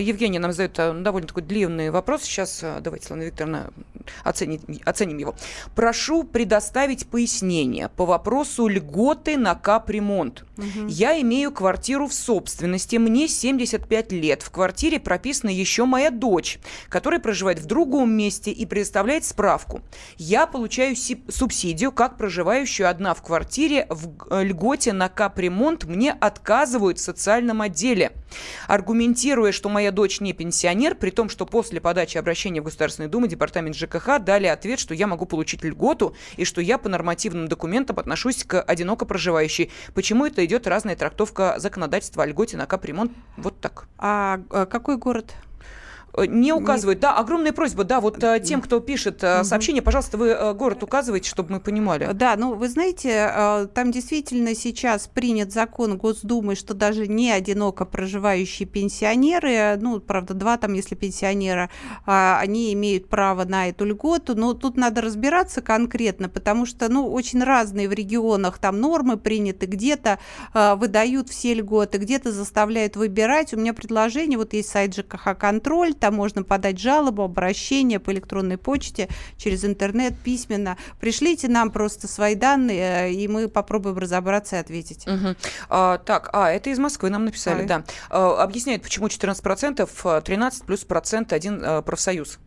Евгения 0.00 0.38
нам 0.38 0.52
задает 0.52 0.78
э, 0.78 0.92
довольно 0.92 1.28
такой 1.28 1.42
длинный 1.42 1.90
вопрос. 1.90 2.22
Сейчас 2.22 2.62
э, 2.62 2.80
давайте, 2.80 3.08
Лана 3.10 3.22
Викторовна, 3.22 3.70
оценить, 4.22 4.62
оценим 4.84 5.18
его. 5.18 5.33
Прошу 5.74 6.24
предоставить 6.24 7.06
пояснение 7.06 7.88
по 7.88 8.06
вопросу 8.06 8.66
льготы 8.68 9.36
на 9.36 9.54
капремонт. 9.54 10.44
Я 10.56 11.20
имею 11.20 11.50
квартиру 11.52 12.06
в 12.06 12.14
собственности, 12.14 12.96
мне 12.96 13.28
75 13.28 14.12
лет. 14.12 14.42
В 14.42 14.50
квартире 14.50 15.00
прописана 15.00 15.50
еще 15.50 15.84
моя 15.84 16.10
дочь, 16.10 16.58
которая 16.88 17.20
проживает 17.20 17.58
в 17.58 17.66
другом 17.66 18.12
месте 18.12 18.50
и 18.50 18.64
предоставляет 18.66 19.24
справку. 19.24 19.82
Я 20.16 20.46
получаю 20.46 20.94
субсидию, 21.28 21.90
как 21.92 22.16
проживающую 22.16 22.88
одна 22.88 23.14
в 23.14 23.22
квартире 23.22 23.86
в 23.90 24.10
э, 24.30 24.44
льготе 24.44 24.92
на 24.92 25.08
капремонт 25.08 25.84
мне 25.84 26.12
отказывают 26.12 26.98
в 26.98 27.02
социальном 27.02 27.62
отделе, 27.62 28.12
аргументируя, 28.68 29.52
что 29.52 29.68
моя 29.68 29.90
дочь 29.90 30.20
не 30.20 30.32
пенсионер, 30.32 30.94
при 30.94 31.10
том, 31.10 31.28
что 31.28 31.46
после 31.46 31.80
подачи 31.80 32.16
обращения 32.16 32.60
в 32.60 32.64
Государственную 32.64 33.10
Думу 33.10 33.26
департамент 33.26 33.76
ЖКХ 33.76 34.20
дали 34.20 34.46
ответ, 34.46 34.78
что 34.78 34.94
я 34.94 35.06
могу 35.06 35.26
получить 35.26 35.64
льготу 35.64 36.14
и 36.36 36.44
что 36.44 36.60
я 36.60 36.78
по 36.78 36.88
нормативным 36.88 37.48
документам 37.48 37.98
отношусь 37.98 38.44
к 38.44 38.60
одиноко 38.62 39.04
проживающей. 39.04 39.70
Почему 39.94 40.26
это 40.26 40.43
идет 40.44 40.66
разная 40.66 40.96
трактовка 40.96 41.54
законодательства 41.58 42.22
о 42.22 42.26
льготе 42.26 42.56
на 42.56 42.66
капремонт? 42.66 43.12
Вот 43.36 43.60
так. 43.60 43.86
А, 43.98 44.40
а 44.50 44.66
какой 44.66 44.96
город? 44.96 45.34
Э, 46.16 46.26
не 46.26 46.52
указывают. 46.52 47.00
Да, 47.00 47.16
огромная 47.16 47.52
просьба, 47.52 47.84
да, 47.84 48.00
вот 48.00 48.22
э, 48.22 48.40
тем, 48.40 48.60
кто 48.60 48.80
пишет 48.80 49.22
угу. 49.22 49.44
сообщение, 49.44 49.82
пожалуйста, 49.82 50.16
вы 50.16 50.54
город 50.54 50.82
указываете, 50.82 51.28
чтобы 51.28 51.52
мы 51.52 51.60
понимали. 51.60 52.10
Да, 52.12 52.36
ну 52.36 52.54
вы 52.54 52.68
знаете, 52.68 53.68
там 53.74 53.90
действительно 53.90 54.54
сейчас 54.54 55.08
принят 55.08 55.52
закон 55.52 55.98
Госдумы, 55.98 56.54
что 56.54 56.74
даже 56.74 57.06
не 57.06 57.30
одиноко 57.30 57.84
проживающие 57.84 58.66
пенсионеры, 58.66 59.76
ну, 59.80 60.00
правда, 60.00 60.34
два 60.34 60.56
там, 60.56 60.74
если 60.74 60.94
пенсионера, 60.94 61.70
а, 62.06 62.38
они 62.40 62.72
имеют 62.72 63.08
право 63.08 63.44
на 63.44 63.68
эту 63.68 63.84
льготу, 63.84 64.34
но 64.34 64.54
тут 64.54 64.76
надо 64.76 65.00
разбираться 65.00 65.62
конкретно, 65.62 66.28
потому 66.28 66.66
что, 66.66 66.88
ну, 66.88 67.10
очень 67.10 67.42
разные 67.42 67.88
в 67.88 67.92
регионах 67.92 68.58
там 68.58 68.80
нормы 68.80 69.16
приняты, 69.16 69.66
где-то 69.66 70.18
выдают 70.52 71.28
все 71.28 71.54
льготы, 71.54 71.98
где-то 71.98 72.32
заставляют 72.32 72.96
выбирать. 72.96 73.52
У 73.54 73.56
меня 73.56 73.72
предложение, 73.74 74.38
вот 74.38 74.52
есть 74.52 74.68
сайт 74.68 74.94
ЖКХ 74.94 75.36
«Контроль», 75.38 75.94
там 76.04 76.16
можно 76.16 76.42
подать 76.42 76.78
жалобу, 76.78 77.22
обращение 77.22 77.98
по 77.98 78.12
электронной 78.12 78.58
почте, 78.58 79.08
через 79.38 79.64
интернет, 79.64 80.14
письменно. 80.22 80.76
Пришлите 81.00 81.48
нам 81.48 81.70
просто 81.70 82.08
свои 82.08 82.34
данные, 82.34 83.08
э, 83.08 83.12
и 83.12 83.26
мы 83.26 83.48
попробуем 83.48 83.96
разобраться 83.96 84.56
и 84.56 84.58
ответить. 84.58 85.06
Угу. 85.06 85.34
А, 85.70 85.96
так, 85.96 86.28
а, 86.34 86.50
это 86.50 86.68
из 86.68 86.78
Москвы 86.78 87.08
нам 87.08 87.24
написали, 87.24 87.62
а. 87.62 87.66
да. 87.66 87.84
А, 88.10 88.42
объясняет, 88.42 88.82
почему 88.82 89.06
14%, 89.06 90.20
13 90.20 90.60
э, 90.62 90.66
плюс 90.66 90.84
процент 90.84 91.32
один 91.32 91.62
а, 91.64 91.80
профсоюз. 91.80 92.38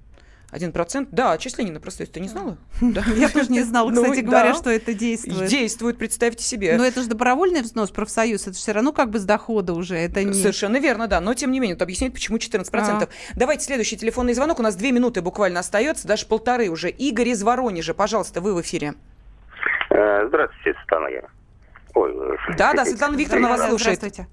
Один 0.49 0.71
процент. 0.71 1.09
Да, 1.11 1.33
отчисление 1.33 1.73
на 1.73 1.81
профсоюз. 1.81 2.09
Ты 2.09 2.21
не 2.21 2.29
знала? 2.29 2.57
Да. 2.81 3.03
Я 3.15 3.27
тоже 3.27 3.51
не 3.51 3.63
знала, 3.63 3.89
ну 3.91 4.01
кстати 4.01 4.21
говоря, 4.21 4.53
что 4.53 4.69
это 4.69 4.93
действует. 4.93 5.49
Действует, 5.49 5.97
представьте 5.97 6.43
себе. 6.43 6.77
Но 6.77 6.85
это 6.85 7.01
же 7.01 7.09
добровольный 7.09 7.61
взнос 7.61 7.91
профсоюз, 7.91 8.43
это 8.47 8.55
все 8.55 8.71
равно 8.71 8.93
как 8.93 9.09
бы 9.09 9.19
с 9.19 9.25
дохода 9.25 9.73
уже. 9.73 9.95
Это 9.95 10.23
не... 10.23 10.33
Совершенно 10.33 10.77
верно, 10.77 11.07
да. 11.07 11.19
Но 11.19 11.33
тем 11.33 11.51
не 11.51 11.59
менее, 11.59 11.75
это 11.75 11.83
объясняет, 11.83 12.13
почему 12.13 12.37
14%. 12.37 12.69
А. 12.71 13.07
Давайте 13.35 13.65
следующий 13.65 13.97
телефонный 13.97 14.33
звонок. 14.33 14.59
У 14.59 14.63
нас 14.63 14.75
две 14.75 14.91
минуты 14.91 15.21
буквально 15.21 15.59
остается, 15.59 16.07
даже 16.07 16.25
полторы 16.25 16.69
уже. 16.69 16.89
Игорь 16.89 17.29
из 17.29 17.43
Воронежа, 17.43 17.93
пожалуйста, 17.93 18.39
вы 18.39 18.53
в 18.53 18.61
эфире. 18.61 18.93
Э, 19.89 20.27
здравствуйте, 20.27 20.79
Светлана 20.79 21.09
Ой, 21.93 22.37
да, 22.57 22.73
да, 22.73 22.85
Светлана 22.85 23.15
Викторовна 23.15 23.49
вас 23.49 23.67
слушает. 23.67 23.97
Здравствуйте. 23.97 24.29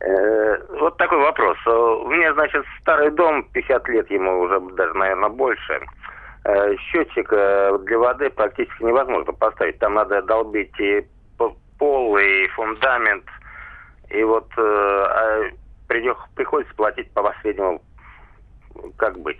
Э, 0.00 0.58
вот 0.80 0.96
такой 0.96 1.18
вопрос. 1.18 1.56
Э, 1.66 1.70
у 1.70 2.08
меня, 2.08 2.32
значит, 2.34 2.64
старый 2.80 3.10
дом, 3.10 3.42
50 3.52 3.88
лет 3.88 4.10
ему 4.10 4.40
уже 4.40 4.60
даже, 4.74 4.94
наверное, 4.94 5.28
больше. 5.28 5.80
Э, 6.44 6.76
счетчик 6.76 7.28
для 7.28 7.98
воды 7.98 8.30
практически 8.30 8.82
невозможно 8.82 9.32
поставить. 9.32 9.78
Там 9.78 9.94
надо 9.94 10.22
долбить 10.22 10.78
и 10.78 11.04
пол, 11.78 12.16
и 12.18 12.48
фундамент. 12.48 13.24
И 14.10 14.22
вот 14.22 14.48
а 14.56 15.42
приходится 15.86 16.74
платить 16.74 17.10
по 17.12 17.22
последнему. 17.22 17.80
Как 18.96 19.18
быть? 19.18 19.38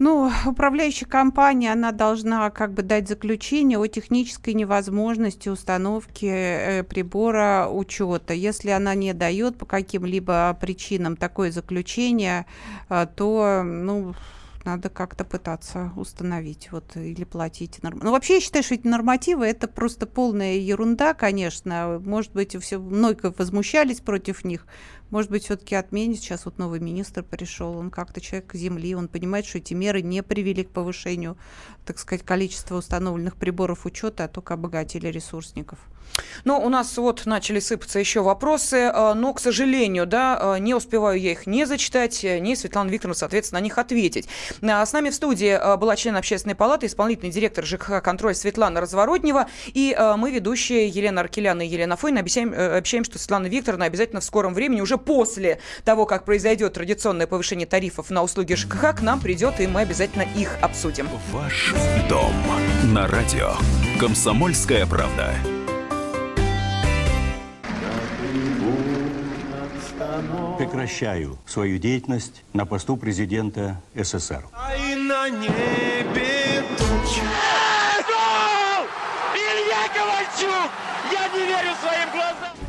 Ну, 0.00 0.32
управляющая 0.46 1.06
компания, 1.06 1.70
она 1.70 1.92
должна 1.92 2.48
как 2.48 2.72
бы 2.72 2.82
дать 2.82 3.06
заключение 3.06 3.78
о 3.78 3.86
технической 3.86 4.54
невозможности 4.54 5.50
установки 5.50 6.24
э, 6.24 6.84
прибора 6.84 7.68
учета. 7.70 8.32
Если 8.32 8.70
она 8.70 8.94
не 8.94 9.12
дает 9.12 9.58
по 9.58 9.66
каким-либо 9.66 10.56
причинам 10.58 11.18
такое 11.18 11.52
заключение, 11.52 12.46
э, 12.88 13.06
то, 13.14 13.62
ну, 13.62 14.14
надо 14.64 14.88
как-то 14.88 15.24
пытаться 15.24 15.92
установить 15.96 16.72
вот 16.72 16.96
или 16.96 17.24
платить. 17.24 17.80
Ну, 17.82 18.10
вообще, 18.10 18.34
я 18.34 18.40
считаю, 18.40 18.62
что 18.62 18.76
эти 18.76 18.86
нормативы 18.86 19.46
это 19.46 19.68
просто 19.68 20.06
полная 20.06 20.54
ерунда, 20.56 21.12
конечно. 21.12 22.00
Может 22.02 22.32
быть, 22.32 22.56
все 22.58 22.78
много 22.78 23.34
возмущались 23.36 24.00
против 24.00 24.44
них. 24.44 24.66
Может 25.10 25.30
быть, 25.30 25.44
все-таки 25.44 25.74
отменить. 25.74 26.20
Сейчас 26.20 26.44
вот 26.44 26.58
новый 26.58 26.80
министр 26.80 27.22
пришел, 27.22 27.76
он 27.76 27.90
как-то 27.90 28.20
человек 28.20 28.54
земли, 28.54 28.94
он 28.94 29.08
понимает, 29.08 29.46
что 29.46 29.58
эти 29.58 29.74
меры 29.74 30.02
не 30.02 30.22
привели 30.22 30.64
к 30.64 30.70
повышению, 30.70 31.36
так 31.84 31.98
сказать, 31.98 32.24
количества 32.24 32.76
установленных 32.76 33.36
приборов 33.36 33.86
учета, 33.86 34.24
а 34.24 34.28
только 34.28 34.54
обогатили 34.54 35.08
ресурсников. 35.08 35.78
Ну, 36.44 36.58
у 36.58 36.68
нас 36.68 36.96
вот 36.96 37.26
начали 37.26 37.60
сыпаться 37.60 37.98
еще 37.98 38.22
вопросы, 38.22 38.76
э, 38.76 39.14
но, 39.14 39.34
к 39.34 39.40
сожалению, 39.40 40.06
да, 40.06 40.56
э, 40.56 40.58
не 40.58 40.74
успеваю 40.74 41.20
я 41.20 41.32
их 41.32 41.46
не 41.46 41.66
зачитать, 41.66 42.24
э, 42.24 42.38
не 42.38 42.56
Светлана 42.56 42.88
Викторовна, 42.90 43.16
соответственно, 43.16 43.60
на 43.60 43.64
них 43.64 43.78
ответить. 43.78 44.28
С 44.60 44.92
нами 44.92 45.10
в 45.10 45.14
студии 45.14 45.76
была 45.76 45.96
член 45.96 46.16
общественной 46.16 46.54
палаты, 46.54 46.86
исполнительный 46.86 47.30
директор 47.30 47.64
ЖКХ 47.64 48.02
«Контроль» 48.02 48.34
Светлана 48.34 48.80
Разворотнева. 48.80 49.48
И 49.66 49.96
мы, 50.16 50.30
ведущие 50.30 50.88
Елена 50.88 51.20
Аркеляна 51.20 51.62
и 51.62 51.68
Елена 51.68 51.96
Фойна, 51.96 52.20
обещаем, 52.20 52.52
обещаем, 52.52 53.04
что 53.04 53.18
Светлана 53.18 53.46
Викторовна 53.46 53.84
обязательно 53.86 54.20
в 54.20 54.24
скором 54.24 54.54
времени, 54.54 54.80
уже 54.80 54.98
после 55.00 55.58
того, 55.84 56.06
как 56.06 56.24
произойдет 56.24 56.74
традиционное 56.74 57.26
повышение 57.26 57.66
тарифов 57.66 58.10
на 58.10 58.22
услуги 58.22 58.54
ЖКХ, 58.54 58.96
к 58.96 59.00
нам 59.02 59.20
придет, 59.20 59.60
и 59.60 59.66
мы 59.66 59.80
обязательно 59.80 60.22
их 60.36 60.56
обсудим. 60.62 61.08
Ваш 61.32 61.74
дом 62.08 62.32
на 62.92 63.06
радио. 63.06 63.54
Комсомольская 63.98 64.86
правда. 64.86 65.34
Прекращаю 70.58 71.38
свою 71.46 71.78
деятельность 71.78 72.42
на 72.52 72.66
посту 72.66 72.96
президента 72.96 73.80
СССР. 73.94 74.44
А 74.52 74.76
и 74.76 74.94
на 74.94 75.28
небе 75.30 76.62
тучи. 76.76 77.22
Илья 79.34 79.88
Ковальчук! 79.94 80.70
Я 81.10 81.28
не 81.28 81.46
верю 81.46 81.74
своим 81.80 82.10
глазам! 82.12 82.59